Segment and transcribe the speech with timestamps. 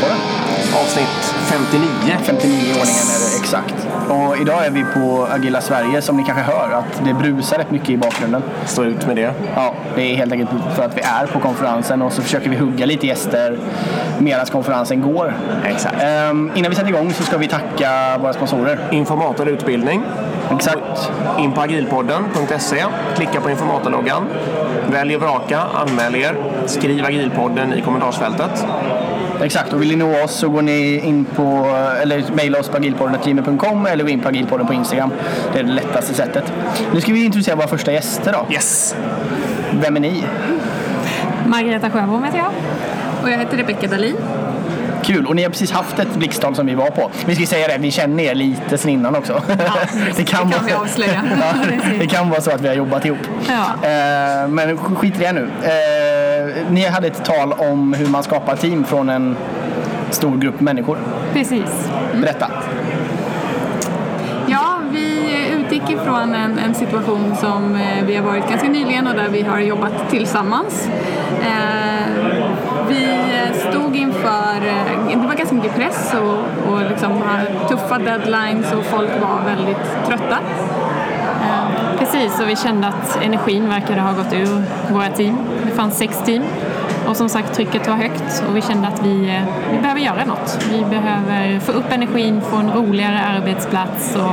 [0.00, 0.16] Agilpodden.
[0.82, 2.16] Avsnitt 59.
[2.22, 3.74] 59 i ordningen är det exakt.
[4.08, 7.70] Och idag är vi på Agila Sverige som ni kanske hör att det brusar rätt
[7.70, 8.42] mycket i bakgrunden.
[8.66, 9.34] Stå ut med det.
[9.54, 12.56] Ja, det är helt enkelt för att vi är på konferensen och så försöker vi
[12.56, 13.58] hugga lite gäster
[14.18, 15.34] medan konferensen går.
[15.64, 16.02] Exakt.
[16.02, 18.78] Ehm, innan vi sätter igång så ska vi tacka våra sponsorer.
[18.90, 20.02] Informator utbildning.
[20.56, 21.10] Exakt.
[21.38, 22.84] In på agilpodden.se.
[23.16, 24.26] Klicka på informatorloggan.
[24.90, 25.60] Välj och vraka.
[25.74, 26.36] Anmäl er.
[26.66, 28.66] Skriv agilpodden i kommentarsfältet.
[29.42, 32.76] Exakt, och vill ni nå oss så går ni in på, eller mejla oss på
[32.76, 35.10] agilpodden.gmail.com eller gå in på agilpodden på Instagram.
[35.52, 36.52] Det är det lättaste sättet.
[36.94, 38.54] Nu ska vi introducera våra första gäster då.
[38.54, 38.96] Yes!
[39.72, 40.24] Vem är ni?
[41.46, 42.50] Margareta Sjöbom heter jag.
[43.22, 44.16] Och jag heter Rebecka Dahlin.
[45.02, 47.10] Kul, och ni har precis haft ett blixttal som vi var på.
[47.26, 49.42] Vi ska säga det, vi känner er lite sen innan också.
[49.48, 49.72] Ja,
[50.16, 51.22] det kan vi avslöja.
[51.40, 53.18] ja, det kan vara så att vi har jobbat ihop.
[53.48, 53.88] Ja.
[53.88, 55.48] Eh, men skit i det nu.
[56.70, 59.36] Ni hade ett tal om hur man skapar team från en
[60.10, 60.98] stor grupp människor.
[61.32, 61.90] Precis.
[62.20, 62.50] Berätta.
[64.46, 69.14] Ja, vi utgick ifrån en, en situation som eh, vi har varit ganska nyligen och
[69.14, 70.88] där vi har jobbat tillsammans.
[71.42, 72.06] Eh,
[72.88, 73.08] vi
[73.70, 77.22] stod inför, eh, det var ganska mycket press och, och liksom
[77.68, 80.38] tuffa deadlines och folk var väldigt trötta.
[82.00, 84.62] Precis, och vi kände att energin verkade ha gått ur
[84.92, 85.36] våra team.
[85.66, 86.42] Det fanns sex team
[87.08, 90.24] och som sagt trycket var högt och vi kände att vi, eh, vi behöver göra
[90.24, 90.66] något.
[90.70, 94.32] Vi behöver få upp energin, få en roligare arbetsplats och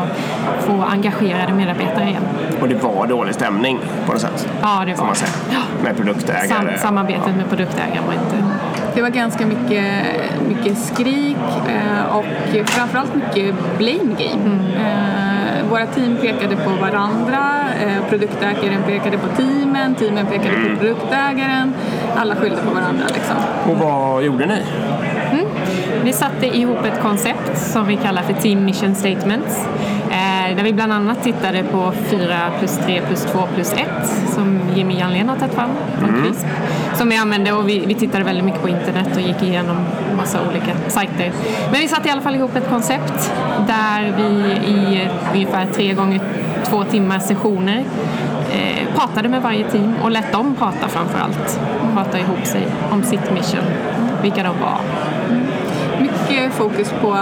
[0.59, 2.23] få engagerade medarbetare igen.
[2.61, 4.49] Och det var dålig stämning på något sätt.
[4.61, 5.31] Ja, det var säga.
[5.83, 6.77] Med Sam, produktägare.
[6.77, 8.43] samarbetet med produktägaren var inte...
[8.95, 10.05] Det var ganska mycket,
[10.47, 11.37] mycket skrik
[11.67, 12.25] eh, och
[12.65, 14.59] framförallt mycket blame game.
[14.75, 15.27] Eh,
[15.69, 21.73] våra team pekade på varandra, eh, produktägaren pekade på teamen, teamen pekade på produktägaren.
[22.15, 23.36] Alla skyllde på varandra liksom.
[23.71, 24.61] Och vad gjorde ni?
[26.03, 29.67] Vi satte ihop ett koncept som vi kallar för Team Mission Statements.
[30.57, 33.87] Där vi bland annat tittade på 4 plus 3 plus 2 plus 1
[34.29, 35.69] som Jimmy Janlén har tagit fram
[35.99, 36.45] från CRISP.
[36.93, 39.77] Som vi använde och vi, vi tittade väldigt mycket på internet och gick igenom
[40.17, 41.31] massa olika sajter.
[41.71, 43.33] Men vi satte i alla fall ihop ett koncept
[43.67, 46.21] där vi i ungefär tre gånger
[46.65, 47.85] två timmars sessioner
[48.51, 51.59] eh, pratade med varje team och lät dem prata framför allt.
[51.93, 53.65] Prata ihop sig om sitt mission,
[54.21, 54.79] vilka de var,
[56.01, 57.17] Mycket fokus på,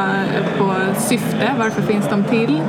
[0.58, 2.62] på syfte, varför finns de till?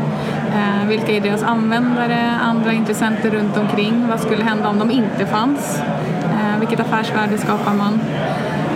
[0.56, 4.06] Eh, vilka är deras användare, andra intressenter runt omkring?
[4.08, 5.82] Vad skulle hända om de inte fanns?
[6.24, 8.00] Eh, vilket affärsvärde skapar man?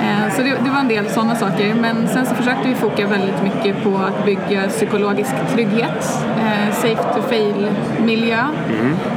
[0.03, 1.75] Eh, så det, det var en del sådana saker.
[1.75, 7.03] Men sen så försökte vi foka väldigt mycket på att bygga psykologisk trygghet, eh, safe
[7.15, 8.45] to fail-miljö.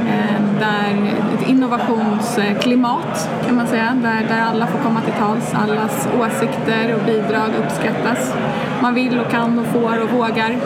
[0.08, 6.08] Eh, där ett innovationsklimat kan man säga, där, där alla får komma till tals, allas
[6.20, 8.34] åsikter och bidrag uppskattas.
[8.82, 10.56] Man vill och kan och får och vågar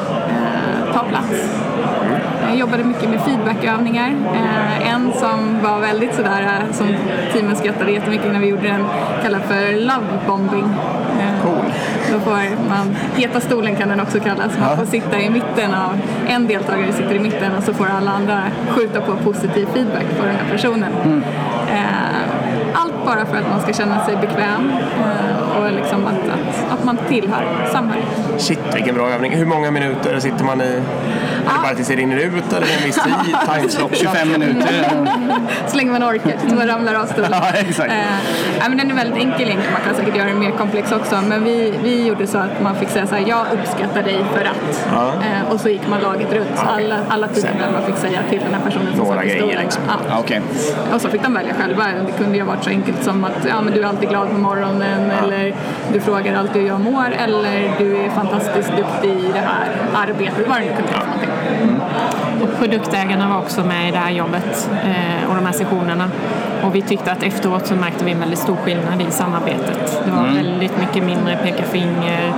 [0.99, 1.59] ta plats.
[2.49, 4.15] Jag jobbade mycket med feedbackövningar.
[4.35, 6.87] Eh, en som var väldigt sådär, eh, som
[7.33, 8.85] teamen skrattade jättemycket när vi gjorde den,
[9.23, 10.65] kallad för love bombing.
[11.21, 11.73] Eh, Cool.
[12.13, 16.01] Då får man, heta stolen kan den också kallas, man får sitta i mitten av,
[16.29, 20.27] en deltagare sitter i mitten och så får alla andra skjuta på positiv feedback på
[20.27, 20.93] den här personen.
[21.71, 24.73] Eh, allt bara för att man ska känna sig bekväm
[25.05, 28.07] eh, och liksom att, att, att man tillhör, samhället.
[28.39, 29.33] Shit, vilken bra övning.
[29.33, 30.83] Hur många minuter sitter man i?
[31.49, 33.37] Är det bara tills det rinner ut eller en viss tid?
[33.55, 33.97] Timeslot?
[33.97, 34.91] 25 minuter.
[35.67, 37.31] Så länge man orkar, tills man ramlar av stolen.
[37.33, 37.93] ja, exakt.
[37.93, 41.21] Eh, men den är väldigt enkel egentligen, man kan säkert göra den mer komplex också.
[41.29, 44.41] Men vi, vi gjorde så att man fick säga så här, jag uppskattar dig för
[44.45, 44.89] att.
[45.25, 46.49] Eh, och så gick man laget runt.
[46.57, 49.63] Så alla, alla teammedlemmar fick säga till den här personen som Några satt i stolen.
[49.63, 49.83] liksom.
[49.89, 49.95] Ja.
[50.09, 50.43] Ja, Okej.
[50.95, 51.85] Och så fick de välja själva.
[52.07, 54.29] Det kunde ju ha varit så enkelt som att ja, men du är alltid glad
[54.29, 55.55] på morgonen eller
[55.93, 60.49] du frågar alltid hur jag mår eller du är fantastiskt duktig i det här arbetet,
[60.49, 61.31] vad det nu kunde vara för någonting.
[62.43, 66.11] Och produktägarna var också med i det här jobbet eh, och de här sessionerna.
[66.65, 70.03] Och vi tyckte att efteråt så märkte vi en väldigt stor skillnad i samarbetet.
[70.05, 72.33] Det var väldigt mycket mindre peka finger,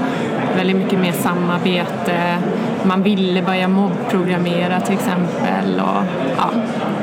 [0.57, 2.39] väldigt mycket mer samarbete.
[2.85, 6.03] Man ville börja mobbprogrammera till exempel och
[6.37, 6.51] ja,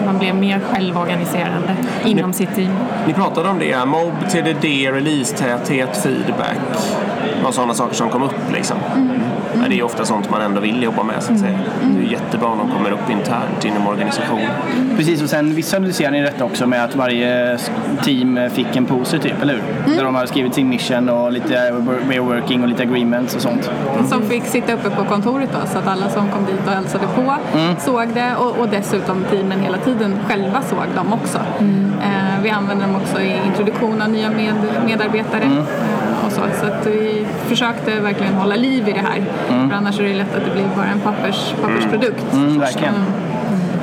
[0.05, 2.71] man blev mer självorganiserande inom sitt team.
[3.07, 6.57] Ni pratade om det, mobb, TDD, release-täthet, feedback.
[7.37, 8.77] Det var sådana saker som kom upp liksom.
[8.95, 9.01] Ja,
[9.67, 11.59] det är ju ofta sånt man ändå vill jobba med så att säga.
[11.81, 14.49] Det är jättebra om de kommer upp internt inom organisationen.
[14.97, 17.57] Precis, och sen visualiserar ni detta också med att varje
[18.03, 19.95] team fick en poster typ, eller hur?
[19.95, 21.71] Där de har skrivit sin mission och lite
[22.07, 23.71] way working och lite agreements och sånt.
[24.09, 27.07] Som fick sitta uppe på kontoret då, så att alla som kom dit och hälsade
[27.15, 27.35] på
[27.79, 31.37] såg det och, och dessutom teamen hela tiden själva såg dem också.
[32.01, 34.53] Eh, vi använder dem också i introduktion av nya med,
[34.85, 35.43] medarbetare.
[35.43, 35.57] Eh,
[36.16, 36.65] och så så.
[36.65, 39.23] Att vi försökte verkligen hålla liv i det här.
[39.69, 42.33] För annars är det lätt att det blir bara en pappers, pappersprodukt.
[42.33, 42.95] Mm, verkligen.
[42.95, 43.27] Mm.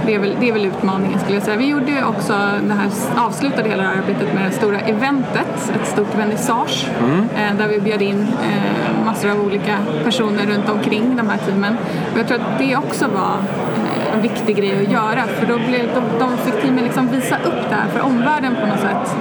[0.06, 1.56] Det är, väl, det är väl utmaningen skulle jag säga.
[1.56, 2.32] Vi gjorde också
[2.68, 2.88] det här,
[3.26, 6.86] avslutade hela det här arbetet med det stora eventet, ett stort vernissage
[7.36, 11.76] eh, där vi bjöd in eh, massor av olika personer runt omkring de här teamen.
[12.12, 13.36] Och jag tror att det också var
[13.76, 17.36] eh, en viktig grej att göra för då blev, de, de fick teamen liksom visa
[17.36, 19.16] upp det här för omvärlden på något sätt.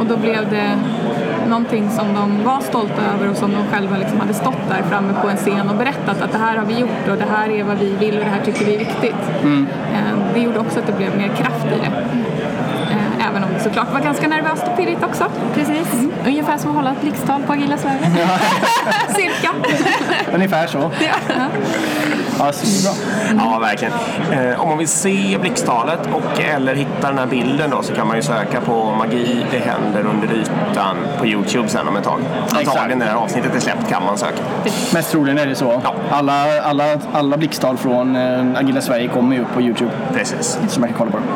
[0.00, 0.78] Och då blev det
[1.48, 5.12] någonting som de var stolta över och som de själva liksom hade stått där framme
[5.22, 7.64] på en scen och berättat att det här har vi gjort och det här är
[7.64, 9.16] vad vi vill och det här tycker vi är viktigt.
[9.44, 11.86] Eh, Det gjorde också att det blev mer kraft i det.
[12.92, 15.24] Eh, Även om det såklart var ganska nervöst och pirrigt också.
[15.54, 15.88] Precis.
[16.26, 18.00] Ungefär som att hålla ett blixttal på Agila Sverige.
[19.08, 19.50] Cirka.
[20.34, 20.78] Ungefär så.
[21.00, 21.14] Ja,
[22.38, 22.94] bra.
[23.38, 23.94] Ja, verkligen.
[24.32, 28.06] Eh, om man vill se blixttalet och eller hitta den här bilden då så kan
[28.06, 32.20] man ju söka på Magi, det händer under ytan på Youtube sen om ett tag.
[32.52, 34.42] Antagligen när det här avsnittet är släppt kan man söka.
[34.94, 35.80] Mest troligen är det så.
[35.84, 35.94] Ja.
[36.10, 39.90] Alla, alla, alla blixttal från eh, Agila Sverige kommer ju upp på Youtube.
[40.14, 40.58] Precis.
[40.68, 41.26] Så man kan kolla på dem.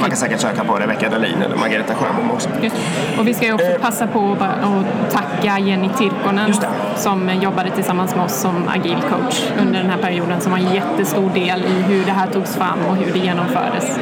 [0.00, 2.48] Man kan säkert söka på Rebecca Dahlin eller Margareta Sjöbom också.
[2.62, 2.76] Just.
[3.18, 6.54] Och vi ska ju också passa på att tacka Jenny Tirkonen
[6.96, 10.74] som jobbade tillsammans med oss som agil coach under den här perioden som har en
[10.74, 13.98] jättestor del i hur det här togs fram och hur det genomfördes.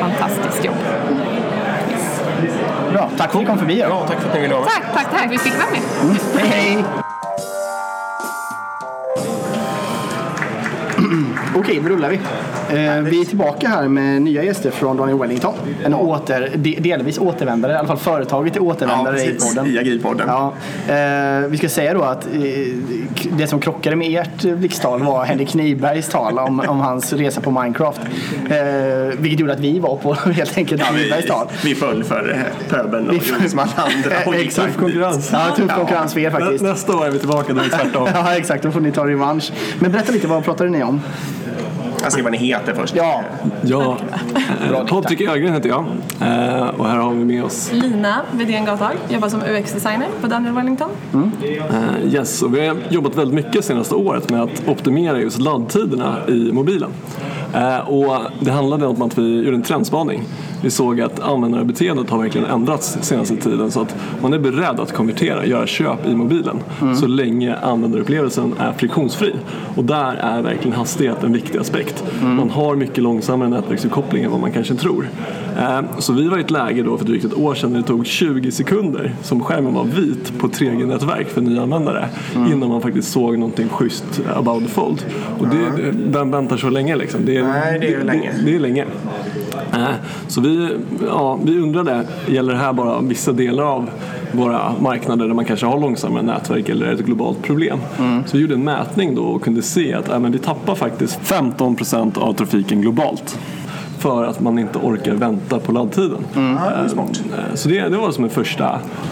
[0.00, 0.76] Fantastiskt jobb.
[2.92, 3.74] Bra, tack för att ni kom förbi.
[3.74, 3.86] då.
[3.88, 4.72] Ja, tack för att ni ville vara med.
[4.72, 5.30] Tack, tack, tack.
[5.30, 5.80] Vi fick vara med.
[6.36, 6.84] Hej, hej!
[11.56, 12.20] Okej, då rullar vi.
[12.70, 15.54] Eh, vi är tillbaka här med nya gäster från Daniel Wellington.
[15.84, 19.66] En åter, de, delvis återvändare, i alla fall företaget är återvändare i podden.
[19.66, 20.28] I Agilpodden.
[20.28, 20.52] Ja,
[20.94, 22.40] eh, vi ska säga då att eh,
[23.38, 27.50] det som krockade med ert blixttal var Henrik Knibergs tal om, om hans resa på
[27.50, 28.00] Minecraft.
[28.50, 31.46] Eh, vilket gjorde att vi var på helt enkelt Knibergs tal.
[31.64, 34.10] Vi föll för pöbeln och Vi gjorde som alla andra.
[34.26, 34.76] och gick dit.
[34.76, 35.30] konkurrens.
[35.32, 36.62] Ja, tuff konkurrens för er faktiskt.
[36.62, 38.08] Nä, nästa år är vi tillbaka, då är det tvärtom.
[38.14, 38.62] Ja, exakt.
[38.62, 39.52] Då får ni ta revansch.
[39.78, 41.00] Men berätta lite, vad pratade ni om?
[42.02, 42.94] Jag ska vad ni heter först.
[42.96, 43.22] Ja,
[43.62, 43.98] Ja,
[44.88, 45.84] Patrik Ögren heter jag
[46.20, 50.54] Eh, och här har vi med oss Lina Widén Gathag, jobbar som UX-designer på Daniel
[50.54, 50.90] Wellington.
[51.14, 56.16] eh, Yes och vi har jobbat väldigt mycket senaste året med att optimera just laddtiderna
[56.28, 56.90] i mobilen.
[57.54, 60.22] Eh, Och det handlade om att vi gjorde en trendspaning.
[60.62, 64.92] Vi såg att användarbeteendet har verkligen ändrats senaste tiden så att man är beredd att
[64.92, 66.56] konvertera, göra köp i mobilen
[67.00, 69.32] så länge användarupplevelsen är friktionsfri.
[69.76, 72.04] Och där är verkligen hastighet en viktig aspekt.
[72.22, 75.08] Man har mycket långsammare nätverksuppkoppling än vad man kanske tror.
[75.58, 77.86] Eh, Så vi var i ett läge då för drygt ett år sedan när det
[77.86, 82.08] tog 20 sekunder som skärmen var vit på 3G-nätverk för nya användare
[82.52, 85.04] innan man faktiskt såg någonting schysst about the fold.
[85.38, 87.20] Och det, det, vem väntar så länge liksom?
[87.24, 88.32] Det är, Nej, det är länge.
[88.38, 88.84] Det, det är länge.
[89.74, 89.86] Eh,
[90.28, 90.76] Så vi,
[91.06, 93.90] ja, vi undrade, gäller det här bara vissa delar av
[94.32, 97.78] våra marknader där man kanske har långsammare nätverk eller är det ett globalt problem?
[98.26, 101.20] Så vi gjorde en mätning då och kunde se att äh, men vi tappar faktiskt
[101.20, 103.38] 15% av trafiken globalt
[103.98, 106.18] för att man inte orkar vänta på laddtiden.
[106.36, 108.64] Eh, Så det, det var som en första,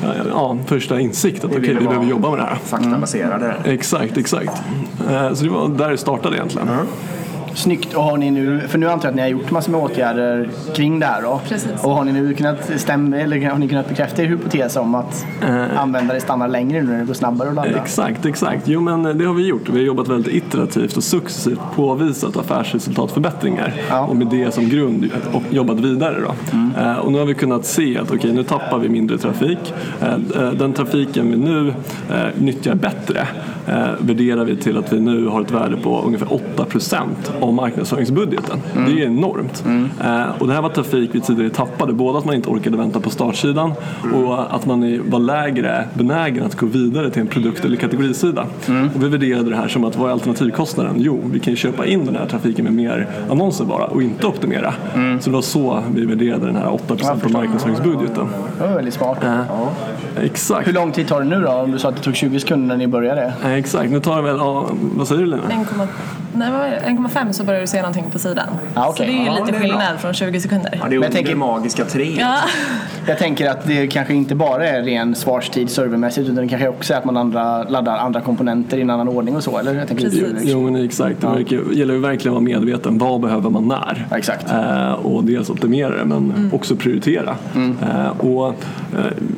[0.03, 2.55] eh, ja, första insikt att okej, ville vi behöver jobba med det här.
[2.65, 3.55] Faktabaserade.
[3.65, 4.63] Exakt, exakt.
[5.11, 6.69] Eh, Så det var där det startade egentligen.
[7.55, 7.95] Snyggt.
[7.95, 10.49] Och har ni nu, för nu antar jag att ni har gjort massor med åtgärder
[10.75, 11.41] kring det här då.
[11.49, 11.85] Precis.
[11.85, 15.27] Och har ni nu kunnat stämma, eller har ni kunnat bekräfta er hypotes om att
[15.77, 17.77] användare stannar längre nu när det går snabbare att ladda?
[17.83, 18.69] Exakt, exakt.
[18.69, 19.69] Jo men det har vi gjort.
[19.69, 24.01] Vi har jobbat väldigt iterativt och successivt påvisat affärsresultatförbättringar Ja.
[24.01, 26.17] och med det som grund och jobbat vidare.
[26.21, 26.35] Då.
[26.83, 29.75] Eh, och nu har vi kunnat se att okej, nu tappar vi mindre trafik.
[30.03, 31.69] Eh, eh, den trafiken vi nu
[32.11, 33.27] eh, nyttjar bättre
[33.67, 36.65] eh, värderar vi till att vi nu har ett värde på ungefär 8
[37.45, 38.59] av marknadsföringsbudgeten.
[38.87, 39.65] Det är enormt.
[40.05, 41.93] Eh, och det här var trafik vi tidigare tappade.
[41.93, 43.73] Både att man inte orkade vänta på startsidan
[44.15, 48.47] och att man var lägre benägen att gå vidare till en produkt eller kategorisida.
[48.95, 50.95] Och vi värderade det här som att vad är alternativkostnaden?
[50.99, 54.27] Jo, vi kan ju köpa in den här trafiken med mer annonser bara och inte
[54.27, 54.75] optimera.
[55.21, 58.27] Så det var så vi värderade den här 8 på marknadsföringsbudgeten.
[58.59, 59.19] Det var väldigt smart.
[60.23, 60.69] Exakt.
[60.69, 61.53] Hur lång tid tar det nu då?
[61.53, 63.33] Om du sa att det tog 20 sekunder när ni började.
[63.45, 65.43] Eh, Exakt, nu tar det väl, ja, vad säger du Lina?
[66.37, 67.61] 1,5 nej, vad är det?
[67.61, 68.47] 1,5 så börjar du se någonting på sidan.
[68.75, 69.07] Ja, okej.
[69.07, 70.79] Så det är ju Ja, lite är skillnad från 20 sekunder.
[70.83, 72.17] Ja, det är jag tänker- magiska tre.
[72.19, 72.37] Ja.
[73.07, 76.95] Jag tänker att det kanske inte bara är ren svarstid servermässigt utan det kanske också
[76.95, 79.75] är att man andra, laddar andra komponenter i en annan ordning och så eller?
[79.75, 80.33] Jag tänker Precis.
[80.43, 82.99] Jo men exakt, det verkar, gäller ju verkligen att vara medveten.
[82.99, 84.07] Vad behöver man när?
[84.11, 84.51] Ja, exakt.
[84.53, 87.37] Eh, och dels optimera det men också prioritera.
[87.83, 88.55] Eh, och eh,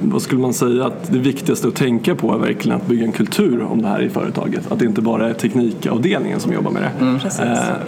[0.02, 3.12] vad skulle man säga att det viktigaste att tänka på är verkligen att bygga en
[3.12, 4.72] kultur om det här i företaget.
[4.72, 7.18] Att det inte bara är teknikavdelningen som jobbar med det.
[7.22, 7.40] Precis.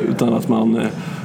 [0.05, 0.77] Eh, utan att man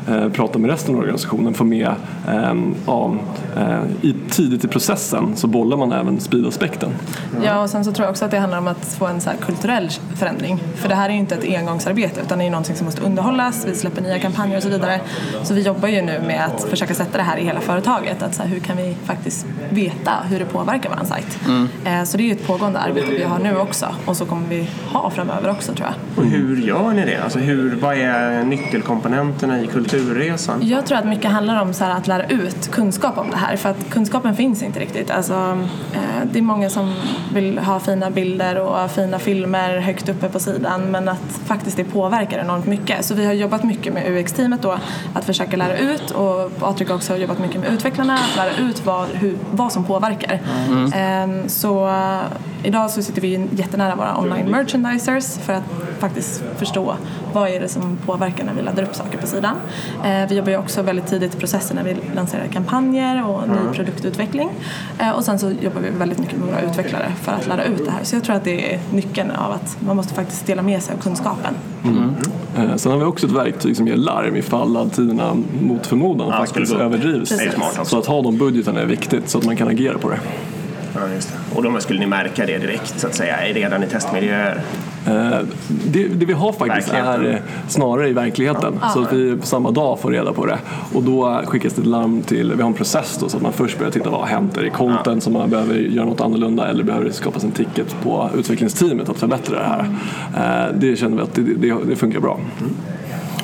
[0.08, 1.88] eh, pratar med resten av organisationen, får med
[2.28, 2.54] eh,
[2.88, 3.16] ja,
[3.58, 6.90] eh, i, tidigt i processen så bollar man även speedaspekten.
[7.44, 9.30] Ja, och sen så tror jag också att det handlar om att få en så
[9.30, 10.60] här kulturell förändring.
[10.76, 13.02] För det här är ju inte ett engångsarbete utan det är ju någonting som måste
[13.02, 15.00] underhållas, vi släpper nya kampanjer och så vidare.
[15.44, 18.22] Så vi jobbar ju nu med att försöka sätta det här i hela företaget.
[18.24, 21.40] Att så här, hur kan vi faktiskt veta hur det påverkar vår sajt?
[21.86, 24.48] Eh, Så det är ju ett pågående arbete vi har nu också och så kommer
[24.48, 26.24] vi ha framöver också tror jag.
[26.24, 27.24] Och hur gör ni det?
[27.24, 30.60] Alltså hur, vad är nyckelkomponenterna i kulturresan?
[30.68, 33.58] Jag tror att mycket handlar om så här att lära ut kunskap om det här
[33.58, 35.12] för att kunskapen finns inte riktigt.
[35.12, 35.58] Alltså,
[35.94, 36.00] eh,
[36.32, 36.94] det är många som
[37.34, 41.84] vill ha fina bilder och fina filmer högt uppe på sidan men att faktiskt det
[41.84, 43.06] påverkar enormt mycket.
[43.06, 44.78] Så vi har jobbat mycket med UX-teamet då
[45.14, 48.86] att försöka lära ut och Patrik också har jobbat mycket med utvecklarna att lära ut
[48.86, 50.34] vad, hur, vad som påverkar.
[50.34, 52.20] Eh, Så eh,
[52.64, 55.64] idag så sitter vi jättenära våra online merchandisers för att
[56.04, 56.96] faktiskt förstå
[57.34, 59.56] vad är det som påverkar när vi laddar upp saker på sidan.
[60.06, 63.74] Eh, vi jobbar ju också väldigt tidigt i processen när vi lanserar kampanjer och ny
[63.76, 64.50] produktutveckling.
[65.00, 67.86] Eh, och sen så jobbar vi väldigt mycket med våra utvecklare för att lära ut
[67.86, 68.04] det här.
[68.04, 70.96] Så jag tror att det är nyckeln av att man måste faktiskt dela med sig
[70.96, 71.54] av kunskapen.
[72.58, 76.38] Eh, Sen har vi också ett verktyg som ger larm ifall laddtiderna mot förmodan Ja,
[76.38, 77.30] faktiskt överdrivs.
[77.30, 77.54] Precis.
[77.58, 77.86] Också.
[77.86, 80.20] Så att ha de budgetarna är viktigt så att man kan agera på det.
[80.96, 81.56] Ja, just det.
[81.58, 84.62] Och då skulle ni märka det direkt så att säga, redan i testmiljöer?
[85.08, 87.36] Eh, Det, det vi har faktiskt är eh,
[87.68, 88.80] snarare i verkligheten.
[88.94, 90.58] Så att vi på samma dag får reda på det.
[90.94, 93.54] Och då skickas det ett larm till, vi har en process då, så att man
[93.54, 94.58] först börjar titta vad har hänt?
[94.58, 97.96] Är det content som man behöver göra något annorlunda eller behöver det skapas en ticket
[98.04, 99.86] på utvecklingsteamet att förbättra det här?
[100.70, 102.40] Eh, Det känner vi att det, det, det funkar bra.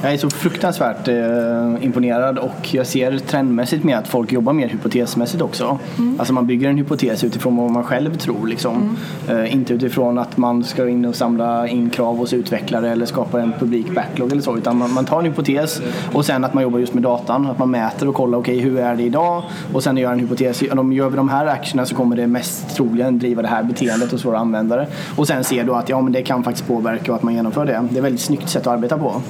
[0.01, 4.67] Jag är så fruktansvärt eh, imponerad och jag ser trendmässigt med att folk jobbar mer
[4.67, 5.79] hypotesmässigt också.
[6.17, 8.47] Alltså man bygger en hypotes utifrån vad man själv tror.
[8.47, 8.97] Liksom.
[9.29, 13.41] Eh, inte utifrån att man ska in och samla in krav hos utvecklare eller skapa
[13.41, 14.57] en publik backlog eller så.
[14.57, 15.81] Utan man, man tar en hypotes
[16.13, 17.47] och sen att man jobbar just med datan.
[17.47, 19.43] Att man mäter och kollar, okej hur är det idag?
[19.73, 20.63] Och sen gör en hypotes.
[20.71, 24.11] Om gör vi de här actionerna så kommer det mest troligen driva det här beteendet
[24.11, 24.87] hos våra användare.
[25.15, 27.65] Och sen ser du att ja, men det kan faktiskt påverka och att man genomför
[27.65, 27.71] det.
[27.71, 29.21] Det är ett väldigt snyggt sätt att arbeta på.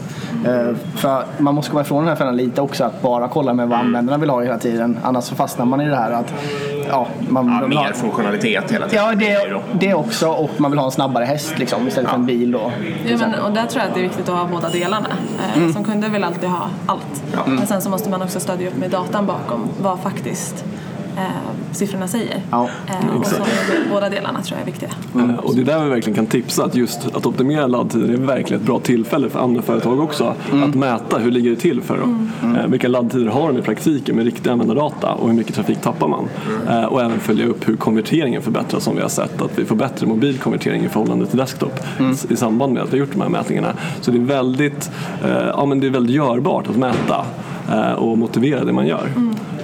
[0.46, 0.59] Eh,
[0.96, 3.80] För man måste komma ifrån den här fällan lite också att bara kolla med vad
[3.80, 5.00] användarna vill ha hela tiden.
[5.04, 6.34] Annars så fastnar man i det här att
[6.90, 9.06] ja, man Ja, vill ha- mer funktionalitet hela tiden.
[9.06, 12.26] Ja, det, det också och man vill ha en snabbare häst liksom, istället för en
[12.26, 12.72] bil då.
[13.06, 15.08] Ja, men, och där tror jag att det är viktigt att ha båda delarna.
[15.58, 17.24] Eh, Som kunder vill alltid ha allt.
[17.48, 20.66] Men sen så måste man också stödja upp med datan bakom vad faktiskt
[21.20, 21.26] eh,
[21.72, 22.42] siffrorna säger.
[22.52, 23.36] Ja, eh, och så,
[23.92, 24.90] båda delarna tror jag är viktiga.
[25.16, 28.18] Eh, Och det är där vi verkligen kan tipsa att just att optimera laddtider är
[28.18, 30.34] verkligen ett bra tillfälle för andra företag också
[30.64, 32.32] att mäta hur ligger det till för dem.
[32.44, 36.08] Eh, Vilka laddtider har de i praktiken med riktig användardata och hur mycket trafik tappar
[36.08, 36.28] man?
[36.70, 39.76] Eh, Och även följa upp hur konverteringen förbättras som vi har sett att vi får
[39.76, 41.80] bättre mobilkonvertering i förhållande till desktop
[42.30, 43.74] i- i samband med att vi har gjort de här mätningarna.
[44.02, 44.92] Så det är väldigt,
[45.26, 47.26] eh, ja, men det är väldigt görbart att mäta
[47.72, 49.08] eh, och motivera det man gör.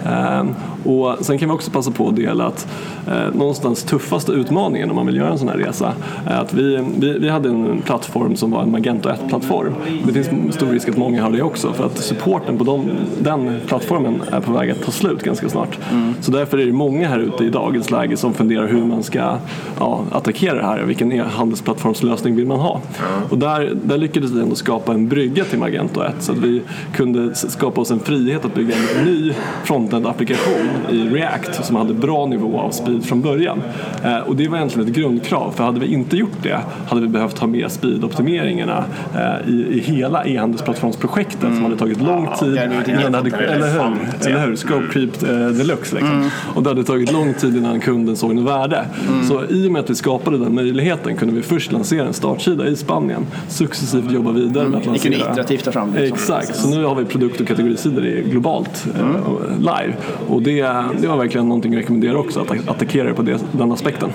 [0.05, 0.43] Eh,
[0.85, 2.67] Och sen kan vi också passa på att dela att
[3.07, 5.93] eh, någonstans tuffaste utmaningen om man vill göra en sån här resa
[6.25, 9.73] är att vi, vi, vi hade en plattform som var en Magento 1-plattform.
[10.03, 12.89] Det finns stor risk att många har det också för att supporten på dem,
[13.19, 15.79] den plattformen är på väg att ta slut ganska snart.
[16.21, 19.37] Så därför är det många här ute i dagens läge som funderar hur man ska
[19.79, 20.83] ja, attackera det här.
[20.83, 22.81] Vilken e-handelsplattformslösning vill man ha?
[23.29, 26.61] Och där, där lyckades vi ändå skapa en brygga till Magento 1 så att vi
[26.93, 32.25] kunde skapa oss en frihet att bygga en ny frontend-applikation i React som hade bra
[32.25, 33.61] nivå av speed från början.
[34.03, 37.07] Eh, och det var egentligen ett grundkrav för hade vi inte gjort det hade vi
[37.07, 38.83] behövt ha med speed-optimeringarna
[39.15, 42.53] eh, i, i hela e-handelsplattformsprojektet som hade tagit lång tid.
[42.53, 43.79] det innan det hade, eller hur?
[43.79, 43.91] Ja.
[44.25, 44.55] Eller hur?
[44.55, 46.29] Scope creep eh, deluxe liksom.
[46.55, 48.85] Och det hade tagit lång tid innan kunden såg något värde.
[49.27, 52.67] Så i och med att vi skapade den möjligheten kunde vi först lansera en startsida
[52.67, 55.11] i Spanien, successivt jobba vidare med att Ni lansera.
[55.13, 55.99] kunde iterativt ta fram det.
[55.99, 56.15] liksom.
[56.15, 59.93] Exakt, så nu har vi produkt och kategorisidor i globalt eh, live.
[60.29, 60.64] Och det,
[60.99, 64.09] det var verkligen någonting jag rekommenderar också, att attackera det på det, den aspekten.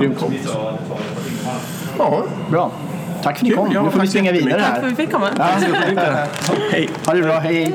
[0.00, 0.24] Grymt.
[1.98, 2.70] Ja, Bra.
[3.22, 3.72] Tack för att ni kom.
[3.72, 5.10] Ja, Nu får vi springa vidare jättemycket.
[5.10, 5.52] Tack för här.
[5.52, 6.60] att vi fick komma.
[6.72, 6.88] hej.
[7.06, 7.74] Ha det bra, hej hej.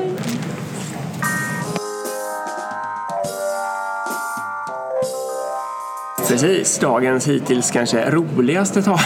[6.28, 8.98] Precis, dagens hittills kanske roligaste tal.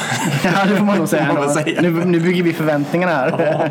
[0.44, 1.08] Ja, det får man nog
[1.54, 1.80] säga.
[1.82, 3.70] Nu, nu bygger vi förväntningarna här.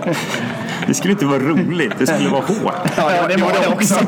[0.89, 2.73] Det skulle inte vara roligt, det skulle vara hårt.
[2.97, 3.95] Ja, ja, det var det också.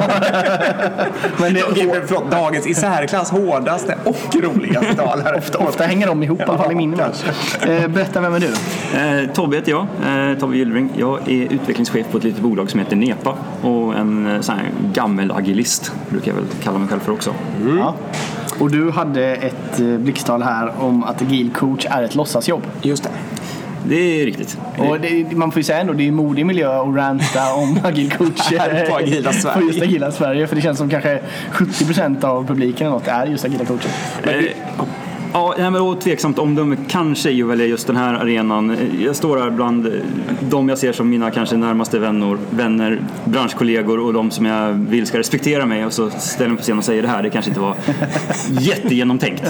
[1.37, 1.63] Men det,
[2.07, 5.21] förlåt, dagens i särklass hårdaste och roligaste tal.
[5.21, 5.37] här.
[5.37, 7.11] ofta, ofta hänger de ihop i alla fall i min värld.
[7.67, 8.47] Eh, Berätta, vem är du?
[8.99, 9.87] Eh, Tobbe heter jag,
[10.31, 10.89] eh, Tobbe Gillring.
[10.97, 14.65] Jag är utvecklingschef på ett litet bolag som heter Nepa och en eh, sån här
[14.93, 17.33] gammel agilist brukar jag väl kalla mig själv för också.
[17.77, 17.95] Ja.
[18.59, 22.61] Och du hade ett eh, blixttal här om att agil coach är ett låtsasjobb.
[22.81, 23.09] Just det.
[23.83, 24.57] Det är riktigt.
[24.77, 27.79] Och det, man får ju säga ändå, det är en modig miljö att ranta om
[27.83, 29.55] agil coach eh, På Agila Sverige.
[29.55, 30.47] På just agila Sverige.
[30.47, 31.19] För det känns som kanske
[31.51, 33.89] 70% av publiken eller något är just agila coacher.
[34.23, 34.85] Eh,
[35.33, 38.77] Ja, nej, men och tveksamt omdöme kanske är ju välja just den här arenan.
[38.99, 40.01] Jag står här bland
[40.49, 45.07] de jag ser som mina kanske närmaste vänner, vänner, branschkollegor och de som jag vill
[45.07, 47.23] ska respektera mig och så ställer mig på scen och säger det här.
[47.23, 47.75] Det kanske inte var
[48.49, 49.43] jättegenomtänkt.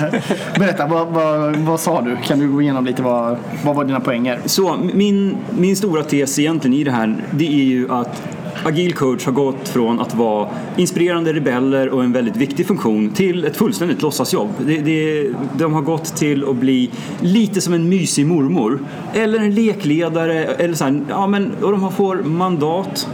[0.60, 2.18] Berätta, vad, vad, vad sa du?
[2.24, 4.40] Kan du gå igenom lite vad, vad var dina poänger?
[4.46, 8.22] Så min, min stora tes egentligen i det här, det är ju att
[8.64, 13.46] Agil coach har gått från att vara inspirerande rebeller och en väldigt viktig funktion till
[13.46, 14.50] ett fullständigt låtsasjobb.
[14.60, 16.92] Det, det, de har gått till att bli
[17.22, 18.80] lite som en mysig mormor
[19.14, 23.08] eller en lekledare eller så här, ja, men, och de får mandat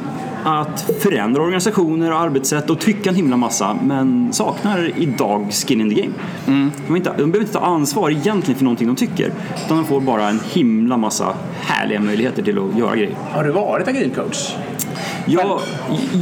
[0.47, 5.89] att förändra organisationer och arbetssätt och tycka en himla massa men saknar idag skin in
[5.89, 6.13] the game.
[6.87, 9.31] De, är inte, de behöver inte ta ansvar egentligen för någonting de tycker
[9.65, 13.15] utan de får bara en himla massa härliga möjligheter till att göra grejer.
[13.31, 14.55] Har du varit agil coach?
[15.25, 15.59] Jag,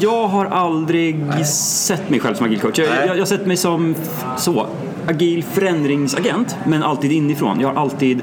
[0.01, 2.79] jag har aldrig sett mig själv som agil coach.
[2.79, 3.95] Jag, jag, jag har sett mig som
[4.37, 4.67] så,
[5.07, 7.59] agil förändringsagent, men alltid inifrån.
[7.59, 8.21] Jag har alltid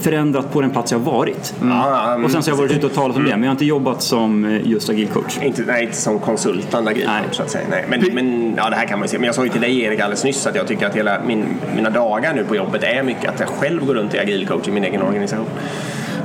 [0.00, 1.54] förändrat på den plats jag varit.
[1.62, 3.52] Ja, Och sen så har jag varit ute och talat om det, men jag har
[3.52, 5.38] inte jobbat som eh, just agil coach.
[5.42, 7.64] Inte, nej, inte som konsultande agil coach så att säga.
[7.70, 7.84] Nej.
[7.88, 9.18] Men, men ja, det här kan man ju se.
[9.18, 11.44] Men jag sa ju till dig Erik alldeles nyss att jag tycker att hela min,
[11.76, 14.68] mina dagar nu på jobbet är mycket att jag själv går runt i agil coach
[14.68, 15.46] i min egen organisation.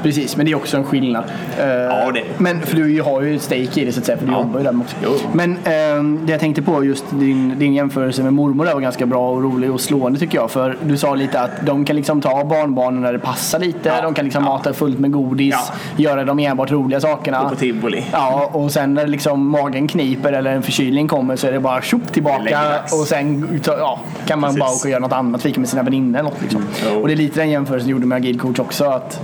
[0.03, 1.23] Precis, men det är också en skillnad.
[1.59, 4.25] Eh, Ja, det- Men för du har ju stake i det så att säga, för
[4.25, 4.39] du Ja.
[4.39, 4.95] jobbar ju där också.
[5.03, 5.11] Jo.
[5.33, 9.05] Men eh, det jag tänkte på, just din, din jämförelse med mormor där var ganska
[9.05, 10.51] bra och rolig och slående tycker jag.
[10.51, 13.89] För du sa lite att de kan liksom ta barnbarnen när det passar lite.
[13.89, 14.01] Ja.
[14.01, 14.49] De kan liksom Ja.
[14.49, 15.55] mata fullt med godis,
[15.97, 16.03] Ja.
[16.03, 17.43] göra de enbart roliga sakerna.
[17.43, 18.05] Gå på tivoli.
[18.11, 21.81] Ja, och sen när liksom magen kniper eller en förkylning kommer så är det bara
[21.81, 24.59] tjopp tillbaka och sen ja, kan man Precis.
[24.59, 26.41] bara åka och göra något annat, fika med sina väninnor eller något.
[26.41, 26.61] Liksom.
[26.93, 27.01] Jo.
[27.01, 28.85] Och det är lite den jämförelsen jag gjorde med agil coach också.
[28.85, 29.21] Att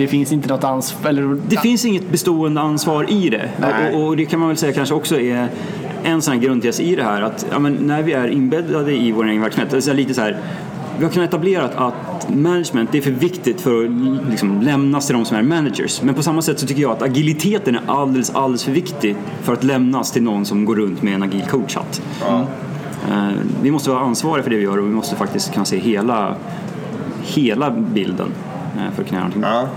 [0.00, 1.10] det finns inte något ansvar.
[1.10, 3.50] Eller, Det finns inget bestående ansvar i det.
[3.94, 5.48] Och, och det kan man väl säga kanske också är
[6.02, 9.12] en sån här grundtes i det här att ja, men när vi är inbäddade i
[9.12, 10.36] vår egen verksamhet, det är lite så här
[10.98, 13.90] vi har kunnat etablera att management det är för viktigt för att
[14.30, 16.02] liksom lämnas till de som är managers.
[16.02, 19.52] Men på samma sätt så tycker jag att agiliteten är alldeles, alldeles för viktig för
[19.52, 22.02] att lämnas till någon som går runt med en agil coachhatt.
[23.10, 23.28] Eh,
[23.62, 26.34] Vi måste vara ansvariga för det vi gör och vi måste faktiskt kunna se hela,
[27.22, 28.28] hela bilden
[28.76, 29.42] eh, för att kunna göra någonting.
[29.42, 29.68] Ja.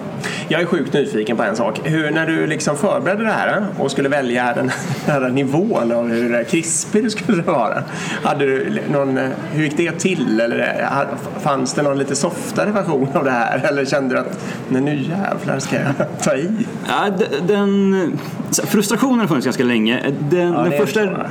[0.48, 1.80] Jag är sjukt nyfiken på en sak.
[1.84, 4.72] Hur, när du liksom förberedde det här och skulle välja den
[5.06, 7.84] här nivån av hur krispig du skulle vara.
[8.24, 9.18] Hade du någon,
[9.52, 10.40] hur gick det till?
[10.40, 13.62] Eller eh, fanns det någon lite softare version av det här?
[13.70, 16.50] Eller kände du att nu jävlar ska jag ta i?
[16.88, 17.10] Ja,
[17.48, 18.20] den,
[18.64, 20.00] frustrationen har funnits ganska länge.
[20.04, 21.26] Den, den, det första, förstår jag.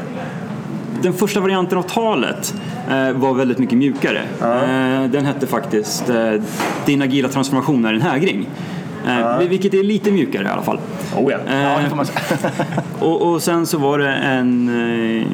[1.03, 2.55] den första varianten av talet
[2.91, 4.21] eh, var väldigt mycket mjukare.
[4.41, 6.33] Eh, den hette faktiskt eh,
[6.87, 8.49] Din agila transformation är en hägring.
[9.09, 10.79] Eh, Vilket är lite mjukare i alla fall.
[11.17, 11.39] Oh ja.
[11.47, 12.19] ja, det Eh, får man säga.
[13.01, 14.69] och, och sen så var det en
[15.21, 15.27] eh,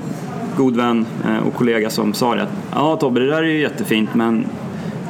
[0.56, 3.60] god vän eh, och kollega som sa det att ja Tobbe det där är ju
[3.60, 4.46] jättefint men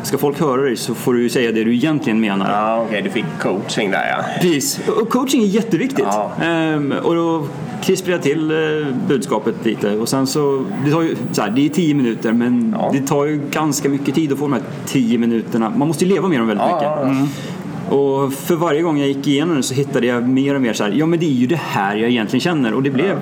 [0.02, 2.50] ska folk höra dig så får du ju säga det du egentligen menar.
[2.52, 4.24] Ja, okej, du fick coaching där ja.
[4.40, 6.06] Precis, och coaching är jätteviktigt.
[6.10, 6.32] Ja.
[6.42, 7.46] Ehm, och då
[7.82, 8.52] krispade jag till
[9.08, 12.76] budskapet lite och sen så, det, tar ju, så här, det är tio minuter men
[12.78, 12.90] Ja.
[12.92, 15.72] det tar ju ganska mycket tid att få de här tio minuterna.
[15.76, 17.18] Man måste ju leva med dem väldigt Ja, mycket.
[17.18, 17.26] ja.
[17.88, 20.84] Och för varje gång jag gick igenom det så hittade jag mer och mer så
[20.84, 23.18] här, ja men det är ju det här jag egentligen känner och det blev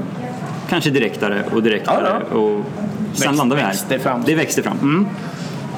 [0.69, 2.61] kanske direktare och direktare Ja, och
[3.13, 3.69] sen Växt- landade vi här.
[3.73, 4.23] växte fram.
[4.27, 5.07] Det växte fram.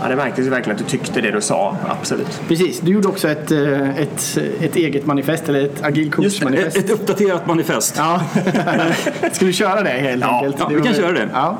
[0.02, 0.08] ja.
[0.08, 2.40] Det märktes ju verkligen att du tyckte det du sa, absolut.
[2.48, 6.12] Precis, du gjorde också ett, eh, ett, ett eget manifest, eller ett agil
[6.56, 7.94] Ett, ett uppdaterat manifest.
[7.98, 8.20] Ja.
[9.32, 10.56] Ska vi köra det helt Ja, enkelt?
[10.58, 11.28] ja, vi kan köra det.
[11.32, 11.58] Ja.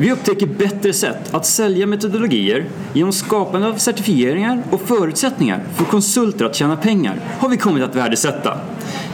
[0.00, 6.44] Vi upptäcker bättre sätt att sälja metodologier genom skapande av certifieringar och förutsättningar för konsulter
[6.44, 8.58] att tjäna pengar har vi kommit att värdesätta.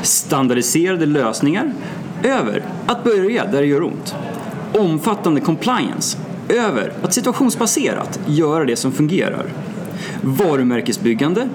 [0.02, 1.72] Standardiserade lösningar
[2.22, 4.14] över att börja där det gör ont.
[4.72, 6.18] Omfattande compliance
[6.48, 9.46] över att situationsbaserat göra det som fungerar.
[10.22, 11.48] Varumärkesbyggande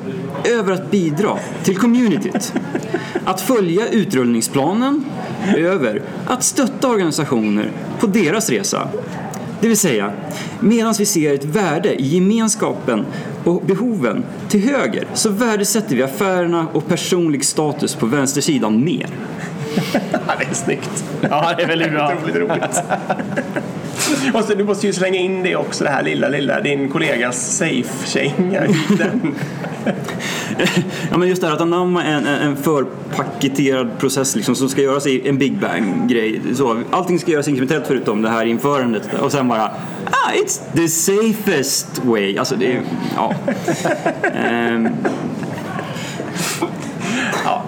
[0.43, 2.53] över att bidra till communityt.
[3.25, 5.05] Att följa utrullningsplanen
[5.57, 8.89] över att stötta organisationer på deras resa.
[9.61, 10.11] Det vill säga,
[10.59, 13.05] medan vi ser ett värde i gemenskapen
[13.43, 19.07] och behoven till höger så värdesätter vi affärerna och personlig status på vänstersidan mer.
[19.93, 21.03] Ja, det är snyggt.
[21.21, 22.13] ja, det är väldigt bra.
[22.17, 22.83] Otroligt roligt.
[24.33, 28.63] Måste, du måste ju slänga in det också, det här lilla, lilla, din kollegas safe-känga.
[31.11, 35.07] Ja, men just det här att anamma en, en, förpaketerad process liksom, som ska göras
[35.07, 36.41] i en big bang-grej.
[36.55, 39.63] Så, allting ska göras inkrementellt förutom det här införandet och sen bara
[40.05, 42.37] ah, it's the safest way.
[42.37, 42.81] Alltså det är,
[43.15, 43.33] ja.
[44.35, 44.89] Ehm,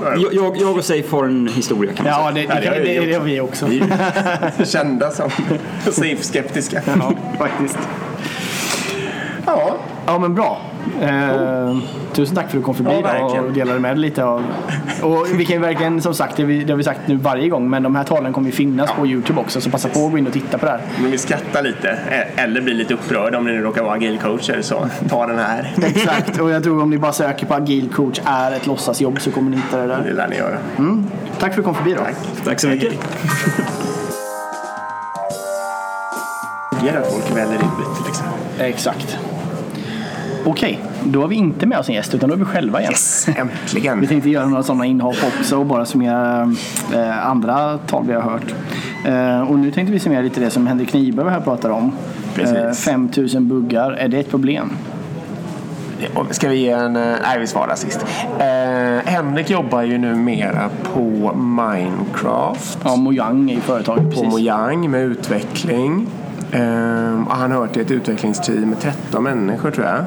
[0.04, 2.48] jag, jag, jag och Safe har en historia kan man säga.
[2.48, 3.66] Ja, det, det, det det, vi det, har vi också.
[3.66, 5.30] Vi är kända som
[5.92, 6.82] safe-skeptiska.
[6.86, 7.78] Ja, faktiskt.
[9.46, 10.62] Ja, Ja, men bra.
[11.02, 11.78] Eh,
[12.14, 14.44] tusen tack för att du kom förbi Ja, och delade med dig lite av...
[15.02, 17.50] Och vi kan ju verkligen, som sagt, det, vi, det har vi sagt nu varje
[17.50, 20.12] gång, men de här talen kommer ju finnas på Youtube också, så passa på att
[20.12, 20.82] gå in och titta på det här.
[20.98, 24.62] om ni skrattar lite eh, eller blir lite upprörda om ni nu råkar vara agilcoacher
[24.62, 25.74] så ta den här.
[25.84, 29.32] Exakt, och jag tror om ni bara söker på agil coach är ett låtsasjobb så
[29.32, 30.04] kommer ni hitta det där.
[30.04, 30.58] Det lär ni göra.
[31.40, 32.02] Tack för att du kom förbi då.
[32.46, 32.94] Tack så mycket.
[36.84, 38.26] Ger att folk väller ut liksom.
[38.60, 39.18] Exakt.
[40.46, 42.92] Okej, då har vi inte med oss en gäst utan då är vi själva igen.
[42.92, 44.00] Yes, äntligen.
[44.02, 46.54] Vi tänkte göra några sådana inhopp också och bara summera
[46.94, 48.54] eh, andra tal vi har hört.
[49.08, 51.92] Eh, och nu tänkte vi summera lite det som Henrik Kniberg här pratar om.
[52.36, 52.56] Precis.
[52.56, 54.70] Eh, 5000 buggar, är det ett problem?
[56.30, 56.96] Ska vi ge en...
[56.96, 58.06] eh, Nej, vi svarar sist.
[58.40, 62.80] Eh, Henrik jobbar ju numera på Minecraft.
[62.84, 64.32] Ja, Mojang är ju företaget på precis.
[64.32, 66.08] Mojang med utveckling.
[66.52, 70.04] Ehm, och han hör till ett utvecklingsteam med 13 människor tror jag.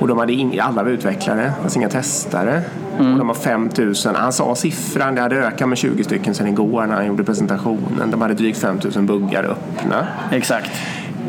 [0.00, 2.62] Och de hade in, alla var utvecklare, alltså inga testare.
[2.98, 3.12] Mm.
[3.12, 6.86] Och de har 5000, han sa siffran, det hade ökat med 20 stycken sedan igår
[6.86, 8.10] när han gjorde presentationen.
[8.10, 10.06] De hade drygt 5000 buggar öppna.
[10.30, 10.70] Exakt.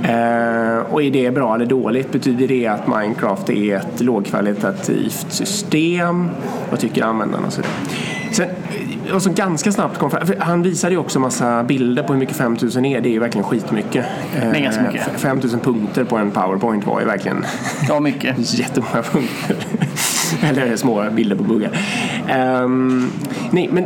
[0.03, 2.11] Eh, och är det bra eller dåligt?
[2.11, 6.29] Betyder det att Minecraft är ett lågkvalitativt system?
[6.69, 7.47] Vad tycker användarna?
[7.47, 8.18] Och så vidare.
[8.31, 8.49] Sen,
[9.07, 12.19] eh, och så ganska snabbt kom fram, han visade ju också massa bilder på hur
[12.19, 13.01] mycket 5000 är.
[13.01, 14.05] Det är ju verkligen skitmycket.
[14.41, 15.01] Eh, Det ganska mycket.
[15.07, 17.45] f- 5000 punkter på en powerpoint var ju verkligen
[17.87, 18.53] Ja, mycket.
[18.59, 19.55] jättemånga punkter.
[20.43, 21.71] Eller små bilder på buggar.
[22.27, 23.11] Ehm,
[23.51, 23.85] nej, men